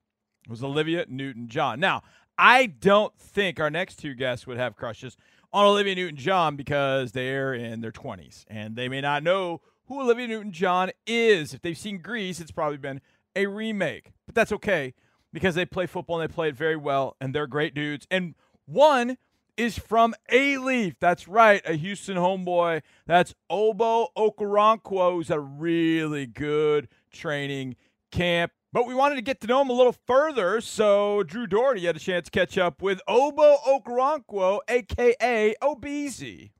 [0.46, 1.78] It was Olivia Newton John.
[1.78, 2.02] Now,
[2.38, 5.16] I don't think our next two guests would have crushes
[5.52, 10.00] on Olivia Newton John because they're in their 20s and they may not know who
[10.00, 11.52] Olivia Newton John is.
[11.52, 13.02] If they've seen Grease, it's probably been
[13.36, 14.12] a remake.
[14.24, 14.94] But that's okay
[15.34, 18.06] because they play football and they play it very well and they're great dudes.
[18.10, 18.34] And
[18.68, 19.16] one
[19.56, 20.94] is from Alief.
[21.00, 22.82] That's right, a Houston homeboy.
[23.06, 27.76] That's Obo Okoronkwo, who's a really good training
[28.12, 28.52] camp.
[28.72, 31.96] But we wanted to get to know him a little further, so Drew Dougherty had
[31.96, 36.50] a chance to catch up with Obo Okoronkwo, aka Obese.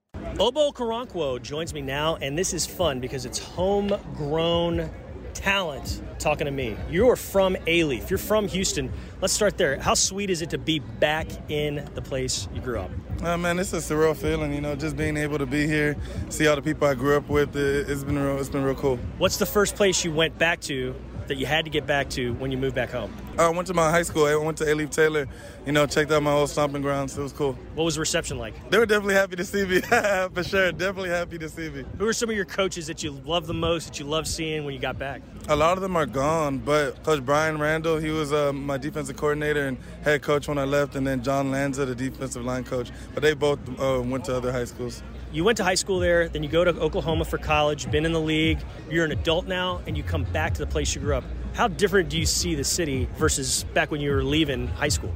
[0.40, 4.90] Obo Okoronkwo joins me now, and this is fun because it's homegrown
[5.38, 6.76] talent talking to me.
[6.90, 8.10] You are from Alief.
[8.10, 8.92] You're from Houston.
[9.20, 9.78] Let's start there.
[9.78, 12.90] How sweet is it to be back in the place you grew up?
[13.22, 15.96] Uh, man, it's a surreal feeling, you know, just being able to be here,
[16.28, 17.56] see all the people I grew up with.
[17.56, 18.38] It, it's been real.
[18.38, 18.98] It's been real cool.
[19.18, 20.94] What's the first place you went back to
[21.28, 23.12] that you had to get back to when you moved back home?
[23.38, 24.26] I went to my high school.
[24.26, 25.26] I went to Alief Taylor.
[25.64, 27.16] You know, checked out my old stomping grounds.
[27.16, 27.52] It was cool.
[27.74, 28.70] What was the reception like?
[28.70, 29.80] They were definitely happy to see me,
[30.34, 30.72] for sure.
[30.72, 31.84] Definitely happy to see me.
[31.98, 34.64] Who are some of your coaches that you love the most, that you love seeing
[34.64, 35.22] when you got back?
[35.48, 39.16] A lot of them are gone, but Coach Brian Randall, he was uh, my defensive
[39.16, 42.90] coordinator and head coach when I left, and then John Lanza, the defensive line coach.
[43.14, 45.02] But they both uh, went to other high schools.
[45.30, 48.12] You went to high school there, then you go to Oklahoma for college, been in
[48.12, 48.60] the league,
[48.90, 51.24] you're an adult now, and you come back to the place you grew up.
[51.58, 55.12] How different do you see the city versus back when you were leaving high school?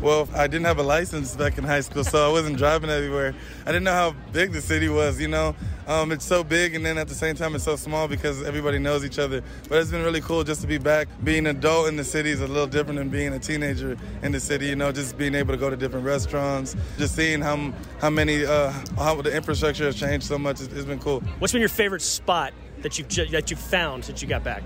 [0.00, 3.34] Well, I didn't have a license back in high school, so I wasn't driving everywhere.
[3.66, 5.54] I didn't know how big the city was, you know.
[5.86, 8.78] Um, it's so big, and then at the same time, it's so small because everybody
[8.78, 9.42] knows each other.
[9.68, 11.08] But it's been really cool just to be back.
[11.24, 14.32] Being an adult in the city is a little different than being a teenager in
[14.32, 17.70] the city, you know, just being able to go to different restaurants, just seeing how,
[18.00, 20.62] how many, uh, how the infrastructure has changed so much.
[20.62, 21.20] It's, it's been cool.
[21.38, 24.62] What's been your favorite spot that you've that you've found since you got back?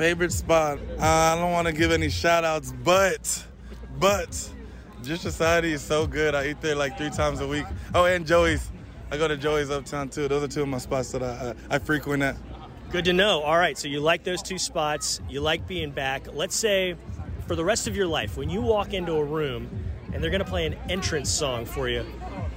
[0.00, 0.78] Favorite spot?
[0.98, 3.44] Uh, I don't want to give any shout outs, but,
[3.98, 4.50] but,
[5.02, 6.34] Dish Society is so good.
[6.34, 7.66] I eat there like three times a week.
[7.94, 8.66] Oh, and Joey's.
[9.10, 10.26] I go to Joey's Uptown too.
[10.26, 12.36] Those are two of my spots that I, I, I frequent at.
[12.90, 13.42] Good to know.
[13.42, 15.20] All right, so you like those two spots.
[15.28, 16.32] You like being back.
[16.32, 16.96] Let's say
[17.46, 19.68] for the rest of your life, when you walk into a room
[20.14, 22.04] and they're going to play an entrance song for you,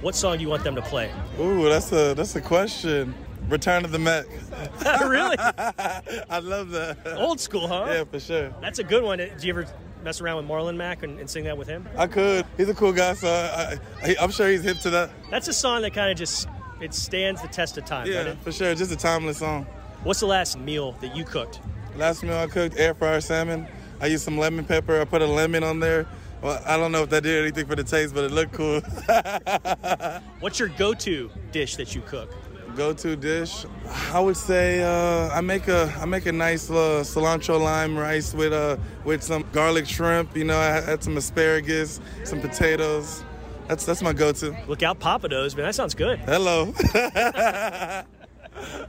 [0.00, 1.12] what song do you want them to play?
[1.38, 3.14] Ooh, that's a that's a question.
[3.48, 4.26] Return of the Mack.
[5.06, 5.36] really?
[5.38, 6.98] I love that.
[7.16, 7.86] Old school, huh?
[7.88, 8.54] Yeah, for sure.
[8.60, 9.18] That's a good one.
[9.18, 9.66] Do you ever
[10.02, 11.86] mess around with Marlon Mack and, and sing that with him?
[11.96, 12.46] I could.
[12.56, 15.10] He's a cool guy, so I, I'm sure he's hip to that.
[15.30, 16.48] That's a song that kind of just
[16.80, 18.06] it stands the test of time.
[18.06, 18.74] Yeah, doesn't for sure.
[18.74, 19.66] Just a timeless song.
[20.02, 21.60] What's the last meal that you cooked?
[21.96, 23.66] Last meal I cooked, air fryer salmon.
[24.00, 25.00] I used some lemon pepper.
[25.00, 26.06] I put a lemon on there.
[26.42, 28.80] Well, I don't know if that did anything for the taste, but it looked cool.
[30.40, 32.30] What's your go-to dish that you cook?
[32.76, 33.66] Go-to dish,
[34.12, 38.34] I would say uh, I make a I make a nice uh, cilantro lime rice
[38.34, 40.36] with uh with some garlic shrimp.
[40.36, 43.22] You know, I add some asparagus, some potatoes.
[43.68, 44.56] That's that's my go-to.
[44.66, 45.66] Look out, Pappadeaux, man.
[45.66, 46.18] That sounds good.
[46.20, 46.74] Hello.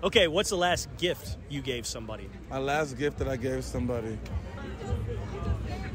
[0.04, 2.30] Okay, what's the last gift you gave somebody?
[2.50, 4.17] my last gift that I gave somebody.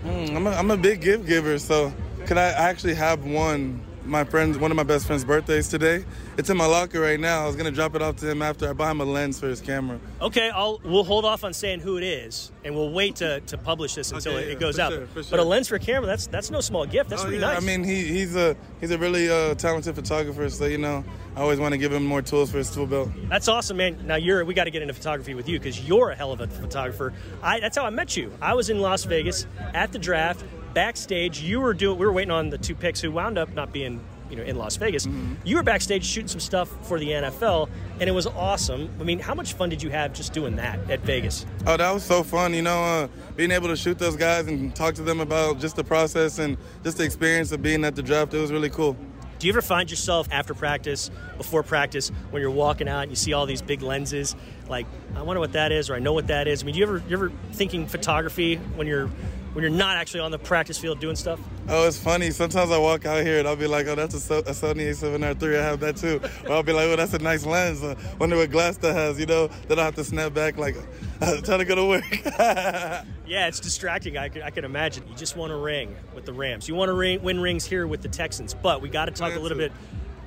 [0.03, 1.93] Hmm, I'm, a, I'm a big gift giver, so
[2.27, 3.81] could I actually have one?
[4.11, 6.05] My friend, one of my best friend's birthdays today.
[6.37, 7.45] It's in my locker right now.
[7.45, 9.47] I was gonna drop it off to him after I buy him a lens for
[9.47, 10.01] his camera.
[10.21, 13.57] Okay, I'll we'll hold off on saying who it is, and we'll wait to, to
[13.57, 14.93] publish this until Okay, it, yeah, goes for out.
[14.93, 17.09] sure, for But a lens for a camera, that's that's no small gift.
[17.09, 17.53] That's Oh, pretty yeah.
[17.53, 17.63] nice.
[17.63, 21.05] I mean, he, he's a he's a really uh, talented photographer, so you know,
[21.37, 23.11] I always want to give him more tools for his tool belt.
[23.29, 23.97] That's awesome, man.
[24.09, 26.41] Now you're we got to get into photography with you because you're a hell of
[26.41, 27.13] a photographer.
[27.45, 28.33] I that's how I met you.
[28.43, 30.43] I was in Las Vegas at the draft,
[30.75, 31.41] backstage.
[31.41, 34.01] You were doing we were waiting on the two picks who wound up not being
[34.31, 35.09] you know in Las Vegas.
[35.45, 38.89] You were backstage shooting some stuff for the NFL, and it was awesome.
[39.01, 41.45] I mean, how much fun did you have just doing that at Vegas?
[41.67, 44.75] Oh, that was so fun, you know, uh, being able to shoot those guys and
[44.75, 48.03] talk to them about just the process and just the experience of being at the
[48.03, 48.33] draft.
[48.35, 48.97] It was really cool.
[49.41, 53.17] Do you ever find yourself after practice, before practice, when you're walking out and you
[53.17, 54.37] see all these big lenses,
[54.69, 56.63] like I wonder what that is, or I know what that is?
[56.63, 59.09] I mean, do you ever you ever thinking photography when you're
[59.53, 61.41] when you're not actually on the practice field doing stuff?
[61.69, 62.31] Oh, it's funny.
[62.31, 65.59] Sometimes I walk out here and I'll be like, oh, that's a, a Sony A7R3.
[65.59, 66.21] I have that too.
[66.47, 67.83] Or I'll be like, oh, that's a nice lens.
[67.83, 69.49] Uh, wonder what glass that has, you know?
[69.69, 70.77] Then I'll have to snap back like,
[71.21, 73.07] trying to go to work.
[73.31, 74.19] Yeah, it's distracting.
[74.19, 75.07] I can, I can imagine.
[75.09, 76.67] You just want to ring with the Rams.
[76.69, 79.29] You want to ring, win rings here with the Texans, but we got to talk
[79.29, 79.69] Plan a little to.
[79.69, 79.73] bit.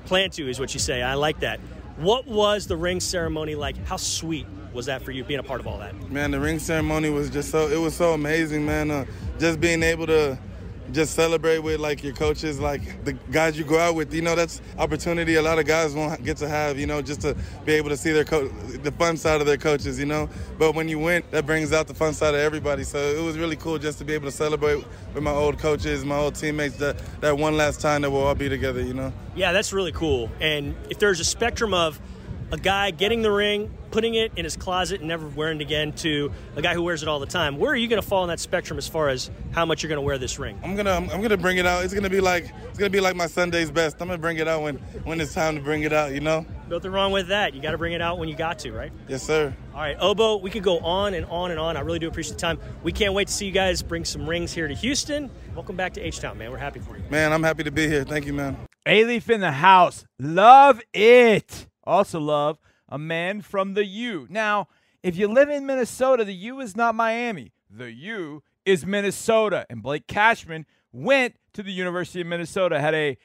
[0.06, 1.02] Plan to is what you say.
[1.02, 1.60] I like that.
[1.96, 3.76] What was the ring ceremony like?
[3.86, 5.94] How sweet was that for you being a part of all that?
[6.10, 8.90] man, the ring ceremony was just so, it was so amazing, man.
[8.90, 9.04] Uh,
[9.38, 10.36] just being able to
[10.94, 14.34] just celebrate with like your coaches, like the guys you go out with, you know,
[14.34, 17.72] that's opportunity a lot of guys won't get to have, you know, just to be
[17.72, 20.28] able to see their co- the fun side of their coaches, you know.
[20.58, 22.84] But when you win, that brings out the fun side of everybody.
[22.84, 26.04] So it was really cool just to be able to celebrate with my old coaches,
[26.04, 29.12] my old teammates, that, that one last time that we'll all be together, you know.
[29.34, 30.30] Yeah, that's really cool.
[30.40, 32.00] And if there's a spectrum of
[32.54, 35.92] a guy getting the ring, putting it in his closet and never wearing it again,
[35.92, 38.22] to a guy who wears it all the time, where are you going to fall
[38.22, 40.58] in that spectrum as far as how much you're going to wear this ring?
[40.62, 41.84] I'm gonna I'm, I'm gonna bring it out.
[41.84, 43.96] It's gonna be like it's gonna be like my Sunday's best.
[44.00, 46.46] I'm gonna bring it out when when it's time to bring it out, you know?
[46.68, 47.54] Nothing wrong with that.
[47.54, 48.92] You got to bring it out when you got to, right?
[49.08, 49.52] Yes, sir.
[49.74, 51.76] All right, Obo, we could go on and on and on.
[51.76, 52.58] I really do appreciate the time.
[52.84, 55.28] We can't wait to see you guys bring some rings here to Houston.
[55.54, 56.52] Welcome back to H Town, man.
[56.52, 57.02] We're happy for you.
[57.10, 58.04] Man, I'm happy to be here.
[58.04, 58.56] Thank you, man.
[58.86, 60.04] Alief in the house.
[60.20, 61.66] Love it.
[61.84, 64.26] Also love a man from the U.
[64.30, 64.68] Now,
[65.02, 67.52] if you live in Minnesota, the U is not Miami.
[67.70, 69.66] The U is Minnesota.
[69.68, 73.18] And Blake Cashman went to the University of Minnesota, had a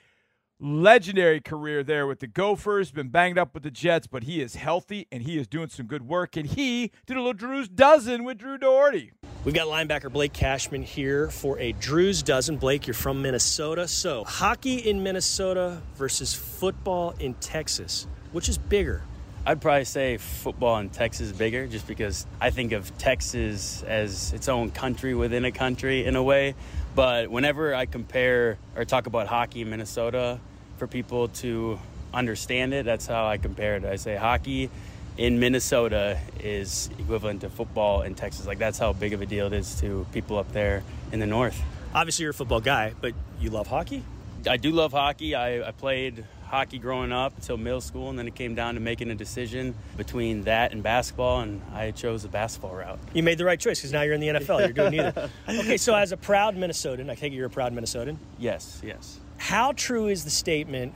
[0.60, 4.56] legendary career there with the Gophers, been banged up with the Jets, but he is
[4.56, 6.36] healthy and he is doing some good work.
[6.36, 9.12] And he did a little Drew's dozen with Drew Dougherty.
[9.46, 12.58] We've got linebacker Blake Cashman here for a Drew's Dozen.
[12.58, 13.88] Blake, you're from Minnesota.
[13.88, 18.06] So, hockey in Minnesota versus football in Texas.
[18.32, 19.02] Which is bigger?
[19.46, 24.34] I'd probably say football in Texas is bigger just because I think of Texas as
[24.34, 26.56] its own country within a country in a way.
[26.94, 30.40] But whenever I compare or talk about hockey in Minnesota,
[30.78, 31.80] for people to
[32.14, 33.86] understand it, that's how I compare it.
[33.86, 34.70] I say hockey
[35.18, 38.48] in Minnesota is equivalent to football in Texas.
[38.48, 41.28] Like that's how big of a deal it is to people up there in the
[41.28, 41.62] north.
[41.94, 44.04] Obviously, you're a football guy, but you love hockey?
[44.48, 45.36] I do love hockey.
[45.36, 48.80] I, I played hockey growing up until middle school, and then it came down to
[48.80, 53.00] making a decision between that and basketball, and I chose the basketball route.
[53.14, 54.60] You made the right choice because now you're in the NFL.
[54.60, 55.30] You're doing neither.
[55.48, 58.18] Okay, so as a proud Minnesotan, I take it you're a proud Minnesotan.
[58.40, 59.20] Yes, yes.
[59.38, 60.94] How true is the statement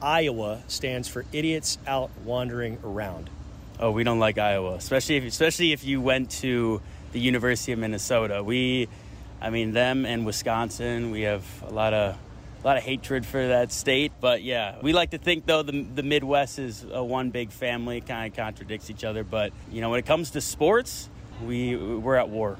[0.00, 3.30] Iowa stands for idiots out wandering around?
[3.80, 6.80] Oh, we don't like Iowa, especially if especially if you went to
[7.12, 8.42] the University of Minnesota.
[8.42, 8.88] We,
[9.40, 11.10] I mean, them and Wisconsin.
[11.10, 12.16] We have a lot of
[12.66, 14.10] a lot of hatred for that state.
[14.20, 18.00] But yeah, we like to think though the the Midwest is a one big family.
[18.00, 21.08] Kind of contradicts each other, but you know when it comes to sports,
[21.44, 22.58] we we're at war.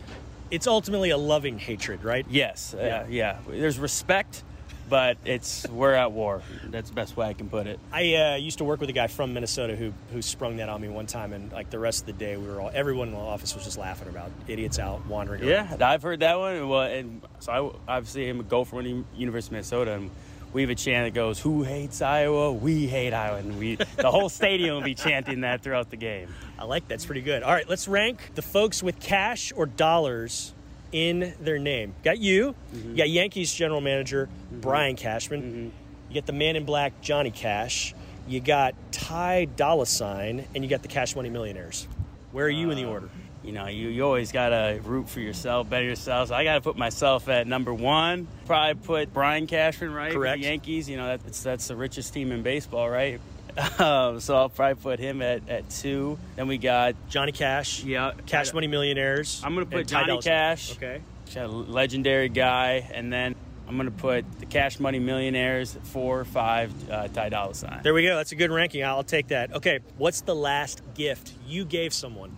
[0.49, 2.25] It's ultimately a loving hatred, right?
[2.31, 3.01] Yes, Yeah.
[3.01, 3.38] uh, yeah.
[3.49, 4.45] There's respect,
[4.88, 6.42] but it's we're at war.
[6.64, 7.79] That's the best way I can put it.
[7.92, 10.81] I uh, used to work with a guy from Minnesota who who sprung that on
[10.81, 13.14] me one time, and like the rest of the day, we were all everyone in
[13.14, 15.42] the office was just laughing about idiots out wandering.
[15.42, 15.81] around.
[15.81, 16.69] Yeah, I've heard that one.
[16.69, 20.10] Well, and so I obviously am a in the University of Minnesota, and
[20.52, 22.52] we have a chant that goes, "Who hates Iowa?
[22.52, 26.33] We hate Iowa," and we the whole stadium will be chanting that throughout the game.
[26.58, 27.42] I like that's pretty good.
[27.42, 30.54] All right, let's rank the folks with cash or dollars
[30.97, 31.94] in their name.
[32.03, 32.55] Got you.
[32.75, 32.90] Mm-hmm.
[32.92, 34.61] You got Yankees general manager mm-hmm.
[34.61, 35.42] Brian Cashman.
[35.42, 35.69] Mm-hmm.
[36.09, 37.94] You got the man in black Johnny Cash.
[38.27, 41.87] You got Ty Dolla Sign, and you got the Cash Money Millionaires.
[42.33, 43.11] Where are you in the uh, order?
[43.47, 46.29] you know, you, you always got to root for yourself, better yourself.
[46.29, 48.27] So I got to put myself at number one.
[48.44, 50.13] Probably put Brian Cashman, right?
[50.13, 50.40] for Correct.
[50.40, 53.21] The Yankees, you know, that's, that's the richest team in baseball, right?
[53.79, 56.19] Um, so I'll probably put him at, at two.
[56.35, 57.85] Then we got, Johnny Cash.
[57.85, 59.40] yeah, Cash Money Millionaires.
[59.44, 60.73] I'm going to put Johnny Cash.
[60.73, 61.00] Okay.
[61.37, 62.88] a legendary guy.
[62.92, 63.35] And then
[63.69, 67.81] I'm going to put the Cash Money Millionaires, four, five, uh, Ty Dolla Sign.
[67.83, 68.17] There we go.
[68.17, 68.85] That's a good ranking.
[68.85, 69.54] I'll take that.
[69.54, 69.81] Okay.
[69.98, 72.37] What's the last gift you gave someone?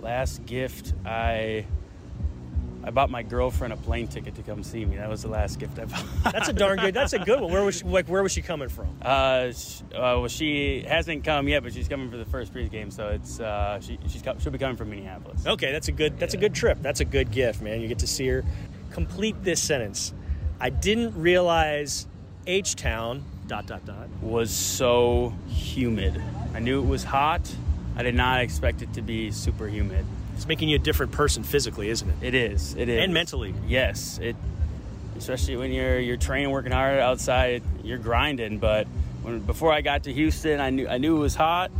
[0.00, 1.66] Last gift, I
[2.84, 4.96] I bought my girlfriend a plane ticket to come see me.
[4.96, 6.04] That was the last gift I bought.
[6.32, 6.94] That's a darn good.
[6.94, 7.52] That's a good one.
[7.52, 8.88] Where was she, like where was she coming from?
[9.02, 12.92] Uh, sh- uh, well, she hasn't come yet, but she's coming for the first pregame,
[12.92, 15.46] so it's uh, she, she's she'll be coming from Minneapolis.
[15.46, 16.18] Okay, that's a good.
[16.18, 16.78] That's a good trip.
[16.80, 17.80] That's a good gift, man.
[17.80, 18.44] You get to see her.
[18.90, 20.14] Complete this sentence.
[20.60, 22.06] I didn't realize
[22.46, 23.24] H Town.
[23.48, 24.08] Dot dot dot.
[24.20, 26.22] Was so humid.
[26.54, 27.50] I knew it was hot.
[27.96, 30.04] I did not expect it to be super humid.
[30.38, 32.14] It's making you a different person physically, isn't it?
[32.22, 32.76] It is.
[32.76, 33.02] It is.
[33.02, 33.52] And mentally.
[33.66, 34.20] Yes.
[34.22, 34.36] It.
[35.16, 38.60] Especially when you're you're training, working hard outside, you're grinding.
[38.60, 38.86] But
[39.22, 41.72] when before I got to Houston, I knew I knew it was hot,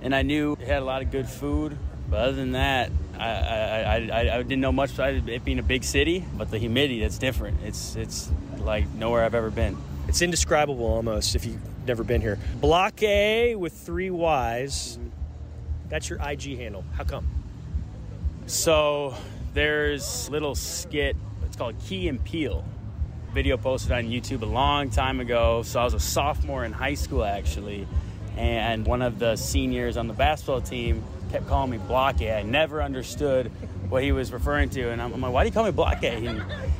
[0.00, 1.78] and I knew it had a lot of good food.
[2.10, 5.62] But other than that, I I, I, I, didn't know much about it being a
[5.62, 6.24] big city.
[6.36, 7.62] But the humidity, that's different.
[7.62, 9.76] It's it's like nowhere I've ever been.
[10.08, 12.40] It's indescribable almost if you've never been here.
[12.60, 14.98] Block A with three Y's.
[14.98, 15.08] Mm-hmm.
[15.88, 16.84] That's your IG handle.
[16.96, 17.41] How come?
[18.52, 19.14] So
[19.54, 21.16] there's little skit.
[21.46, 22.62] It's called Key and Peele.
[23.32, 25.62] Video posted on YouTube a long time ago.
[25.62, 27.88] So I was a sophomore in high school actually,
[28.36, 32.40] and one of the seniors on the basketball team kept calling me Block A.
[32.40, 33.50] I never understood
[33.88, 36.20] what he was referring to, and I'm, like, "Why do you call me Block A?"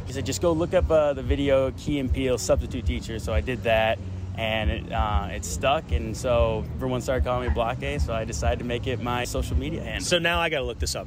[0.07, 3.33] He said, "Just go look up uh, the video Key and Peele substitute teacher." So
[3.33, 3.99] I did that.
[4.35, 7.99] And it, uh, it stuck, and so everyone started calling me Block A.
[7.99, 10.05] So I decided to make it my social media handle.
[10.05, 11.07] So now I got to look this up.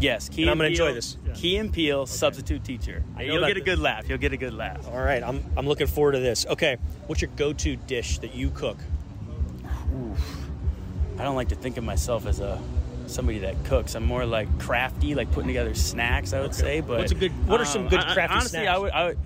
[0.00, 1.16] Yes, Key And I'm gonna Peele- enjoy this.
[1.26, 1.32] Yeah.
[1.34, 3.02] Key and Peele, substitute teacher.
[3.16, 3.64] I You'll get a this.
[3.64, 4.08] good laugh.
[4.08, 4.86] You'll get a good laugh.
[4.88, 6.44] All right, I'm, I'm looking forward to this.
[6.46, 6.76] Okay,
[7.06, 8.76] what's your go-to dish that you cook?
[11.18, 12.60] I don't like to think of myself as a
[13.06, 13.94] somebody that cooks.
[13.94, 16.32] I'm more like crafty, like putting together snacks.
[16.32, 16.80] I would say.
[16.80, 18.68] But What's a good- what are some um, good I- I- crafty honestly, snacks?
[18.68, 18.90] I would.
[18.92, 19.18] I would.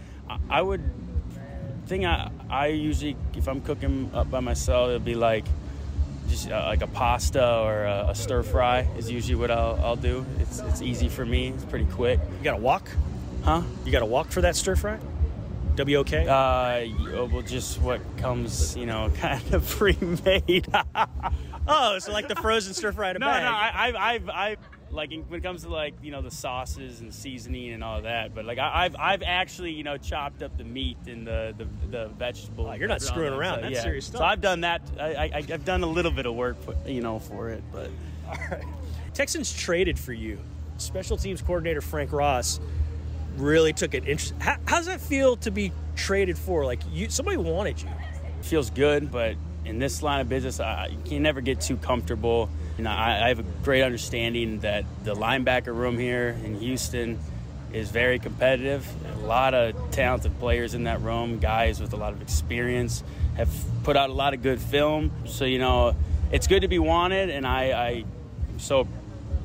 [0.51, 0.83] I would
[1.87, 5.47] thing I I usually if I'm cooking up by myself, it'd be like
[6.29, 9.97] just uh, like a pasta or a, a stir fry is usually what I'll, I'll
[9.97, 10.25] do.
[10.39, 11.49] It's it's easy for me.
[11.49, 12.89] It's pretty quick, You got to walk?
[13.45, 13.63] huh?
[13.85, 14.99] You got to walk for that stir fry?
[15.77, 16.13] WOK?
[16.13, 16.87] Uh,
[17.31, 20.67] well, just what comes, you know, kind of pre-made.
[21.69, 23.43] oh, so like the frozen stir fry in a no, bag.
[23.45, 24.59] no, I, I've, I've, I've,
[24.91, 28.03] like in- when it comes to like you know the sauces and seasoning and all
[28.03, 31.55] that, but like I, I've, I've actually you know chopped up the meat and the
[31.57, 32.69] the, the vegetables.
[32.71, 33.57] Oh, you're not put it on screwing around.
[33.57, 33.83] so, That's yeah.
[33.83, 34.19] serious stuff.
[34.21, 34.83] So I've done that.
[34.99, 37.91] I, I, I've done a little bit of work, for, you know, for it, but.
[38.29, 38.65] All right.
[39.15, 40.39] Texans traded for you.
[40.77, 42.61] Special teams coordinator Frank Ross
[43.37, 44.07] really took it.
[44.07, 46.65] Interest- how, how does that feel to be traded for?
[46.65, 47.89] Like you, somebody wanted you.
[48.43, 52.49] feels good, but in this line of business, I, you can never get too comfortable.
[52.79, 57.19] You know, I, I have a great understanding that the linebacker room here in Houston
[57.73, 58.87] is very competitive.
[59.21, 63.03] A lot of talented players in that room, guys with a lot of experience,
[63.37, 63.51] have
[63.83, 65.11] put out a lot of good film.
[65.27, 65.97] So you know,
[66.31, 68.05] it's good to be wanted, and I, I
[68.59, 68.87] so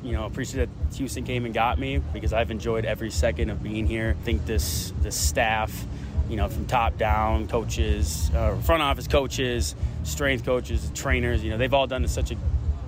[0.04, 3.64] you know appreciate that Houston came and got me because I've enjoyed every second of
[3.64, 4.16] being here.
[4.18, 5.86] I think this this staff
[6.28, 9.74] you know, from top down, coaches, uh, front office coaches,
[10.04, 12.36] strength coaches, trainers, you know, they've all done such a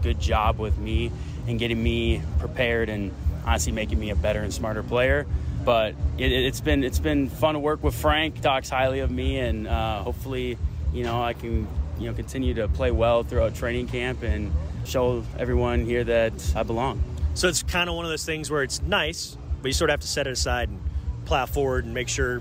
[0.02, 1.10] good job with me
[1.46, 3.12] and getting me prepared and
[3.44, 5.26] honestly making me a better and smarter player.
[5.64, 8.40] But it, it's been it's been fun to work with Frank.
[8.40, 10.58] Talks highly of me, and uh, hopefully,
[10.92, 11.66] you know, I can
[11.98, 14.52] you know continue to play well throughout training camp and
[14.84, 17.02] show everyone here that I belong.
[17.34, 19.94] So it's kind of one of those things where it's nice, but you sort of
[19.94, 20.80] have to set it aside and
[21.24, 22.40] plow forward and make sure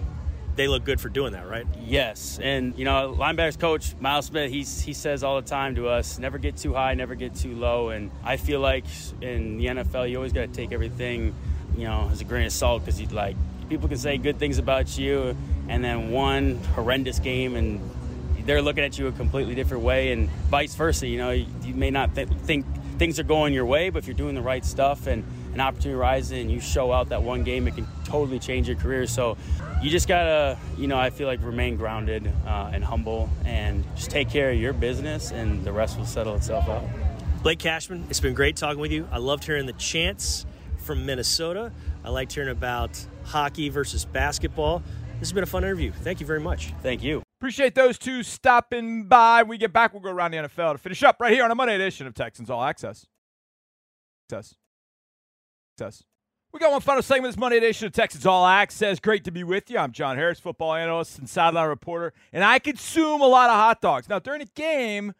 [0.56, 1.68] they look good for doing that, right?
[1.84, 5.88] Yes, and you know, linebackers coach Miles Smith, he's he says all the time to
[5.88, 7.89] us, never get too high, never get too low.
[7.89, 8.86] And I feel like
[9.22, 11.34] in the NFL, you always got to take everything,
[11.78, 13.36] you know, as a grain of salt because you like
[13.70, 15.36] people can say good things about you,
[15.68, 17.82] and then one horrendous game and
[18.45, 21.08] they're looking at you a completely different way, and vice versa.
[21.08, 22.66] You know, you, you may not th- think
[22.97, 25.24] things are going your way, but if you're doing the right stuff and
[25.56, 28.78] an opportunity arises and you show out that one game, it can totally change your
[28.78, 29.08] career.
[29.08, 29.38] So
[29.82, 34.12] you just gotta, you know, I feel like remain grounded uh, and humble, and just
[34.12, 36.84] take care of your business, and the rest will settle itself out.
[37.41, 39.08] Blake Cashman, it's been great talking with you.
[39.12, 40.45] I loved hearing the chants
[40.78, 41.72] from Minnesota.
[42.03, 44.80] I liked hearing about hockey versus basketball.
[45.20, 45.91] This has been a fun interview.
[45.91, 46.74] Thank you very much.
[46.82, 47.24] Thank you.
[47.39, 49.43] Appreciate those two stopping by.
[49.43, 51.51] When we get back, we'll go around the NFL to finish up right here on
[51.51, 53.06] a Monday edition of Texans All Access.
[54.32, 54.56] Access.
[55.76, 56.03] Access.
[56.53, 58.97] We got one final segment this Monday edition of Texans All Access.
[59.01, 59.78] Great to be with you.
[59.78, 63.82] I'm John Harris, football analyst and sideline reporter, and I consume a lot of hot
[63.82, 64.07] dogs.
[64.07, 65.11] Now, during a game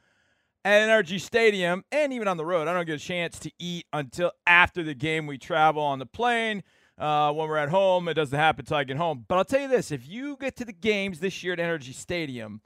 [0.64, 3.86] at NRG Stadium and even on the road, I don't get a chance to eat
[3.92, 5.28] until after the game.
[5.28, 6.64] We travel on the plane.
[6.98, 9.26] Uh, when we're at home, it doesn't happen until I get home.
[9.28, 11.94] But I'll tell you this if you get to the games this year at NRG
[11.96, 12.62] Stadium,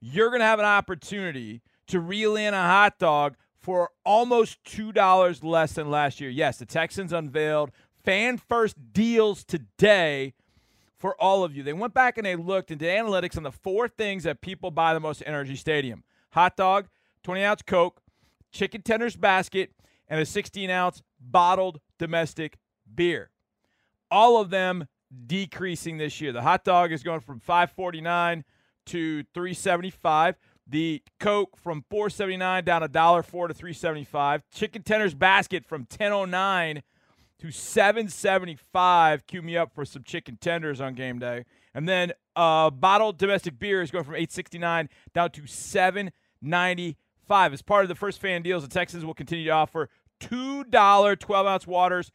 [0.00, 5.44] you're going to have an opportunity to reel in a hot dog for almost $2
[5.44, 6.30] less than last year.
[6.30, 7.70] Yes, the Texans unveiled
[8.04, 10.34] fan first deals today
[10.98, 11.62] for all of you.
[11.62, 14.94] They went back and they looked did analytics on the four things that people buy
[14.94, 16.88] the most at NRG Stadium hot dog,
[17.24, 18.00] 20 ounce Coke,
[18.50, 19.70] chicken tenders basket,
[20.08, 22.58] and a 16 ounce bottled domestic
[22.92, 23.30] beer.
[24.10, 24.88] All of them
[25.26, 26.32] decreasing this year.
[26.32, 28.44] The hot dog is going from 549
[28.86, 30.36] to 375.
[30.66, 34.42] The Coke from 479 down a dollar four to 375.
[34.50, 36.82] Chicken tenders basket from 1009
[37.40, 39.26] to 775.
[39.26, 41.44] Cue me up for some chicken tenders on game day.
[41.74, 47.52] And then uh, bottled domestic beer is going from 869 down to 795.
[47.52, 49.88] As part of the first fan deals, the Texans will continue to offer
[50.20, 52.12] $2 12 ounce waters,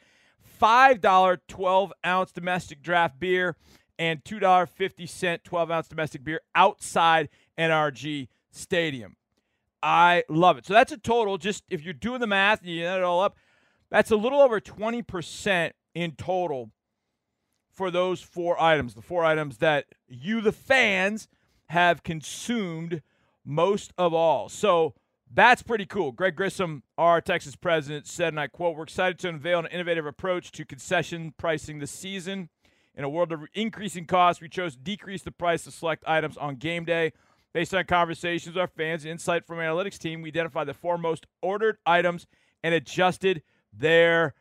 [0.61, 3.57] $5 12 ounce domestic draft beer,
[3.99, 7.27] and $2.50 12 ounce domestic beer outside
[7.57, 9.15] NRG Stadium.
[9.81, 10.65] I love it.
[10.65, 11.37] So that's a total.
[11.37, 13.37] Just if you're doing the math and you add it all up,
[13.89, 16.71] that's a little over 20% in total
[17.71, 21.27] for those four items, the four items that you, the fans,
[21.67, 23.01] have consumed
[23.45, 24.49] most of all.
[24.49, 24.95] So
[25.31, 26.11] that's pretty cool.
[26.11, 30.05] Greg Grissom, our Texas president, said, and I quote, We're excited to unveil an innovative
[30.05, 32.49] approach to concession pricing this season.
[32.95, 36.35] In a world of increasing costs, we chose to decrease the price of select items
[36.35, 37.13] on game day.
[37.53, 40.97] Based on conversations with our fans and insight from analytics team, we identified the four
[40.97, 42.27] most ordered items
[42.63, 43.41] and adjusted
[43.73, 44.35] their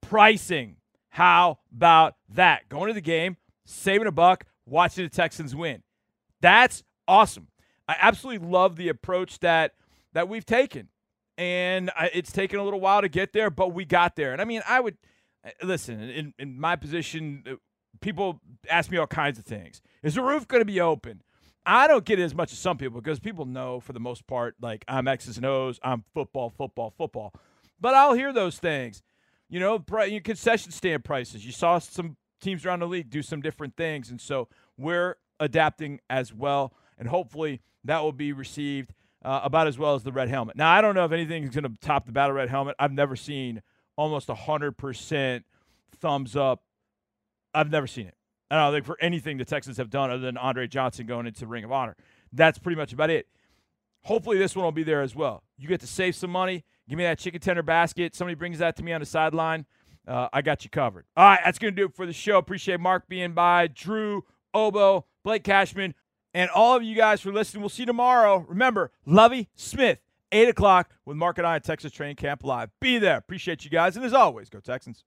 [0.00, 0.76] pricing.
[1.10, 2.68] How about that?
[2.68, 5.82] Going to the game, saving a buck, watching the Texans win.
[6.40, 7.48] That's awesome.
[7.88, 9.74] I absolutely love the approach that
[10.12, 10.88] that we've taken,
[11.36, 14.32] and it's taken a little while to get there, but we got there.
[14.32, 14.96] And I mean, I would
[15.62, 17.44] listen in, in my position.
[17.46, 17.54] Uh,
[18.00, 19.82] people ask me all kinds of things.
[20.02, 21.22] Is the roof going to be open?
[21.66, 24.26] I don't get it as much as some people because people know for the most
[24.28, 27.34] part, like I'm X's and O's, I'm football, football, football.
[27.80, 29.02] But I'll hear those things.
[29.48, 31.44] You know, concession stand prices.
[31.44, 34.10] You saw some teams around the league do some different things.
[34.10, 34.48] And so
[34.78, 36.72] we're adapting as well.
[36.98, 38.94] And hopefully that will be received
[39.24, 40.56] uh, about as well as the red helmet.
[40.56, 42.76] Now, I don't know if anything is going to top the battle red helmet.
[42.78, 43.62] I've never seen
[43.96, 45.42] almost 100%
[46.00, 46.62] thumbs up.
[47.52, 48.14] I've never seen it.
[48.50, 51.46] I don't think for anything the Texans have done other than Andre Johnson going into
[51.46, 51.96] Ring of Honor.
[52.32, 53.26] That's pretty much about it.
[54.04, 55.42] Hopefully, this one will be there as well.
[55.58, 56.64] You get to save some money.
[56.88, 58.14] Give me that chicken tender basket.
[58.14, 59.66] Somebody brings that to me on the sideline.
[60.06, 61.06] Uh, I got you covered.
[61.16, 62.38] All right, that's going to do it for the show.
[62.38, 64.24] Appreciate Marc being by, Drew,
[64.54, 65.94] Obo, Blake Cashman,
[66.32, 67.62] and all of you guys for listening.
[67.62, 68.46] We'll see you tomorrow.
[68.48, 69.98] Remember, Lovie Smith,
[70.30, 72.70] 8 o'clock with Marc and I at Texas Training Camp Live.
[72.80, 73.16] Be there.
[73.16, 73.96] Appreciate you guys.
[73.96, 75.04] And as always, go Texans.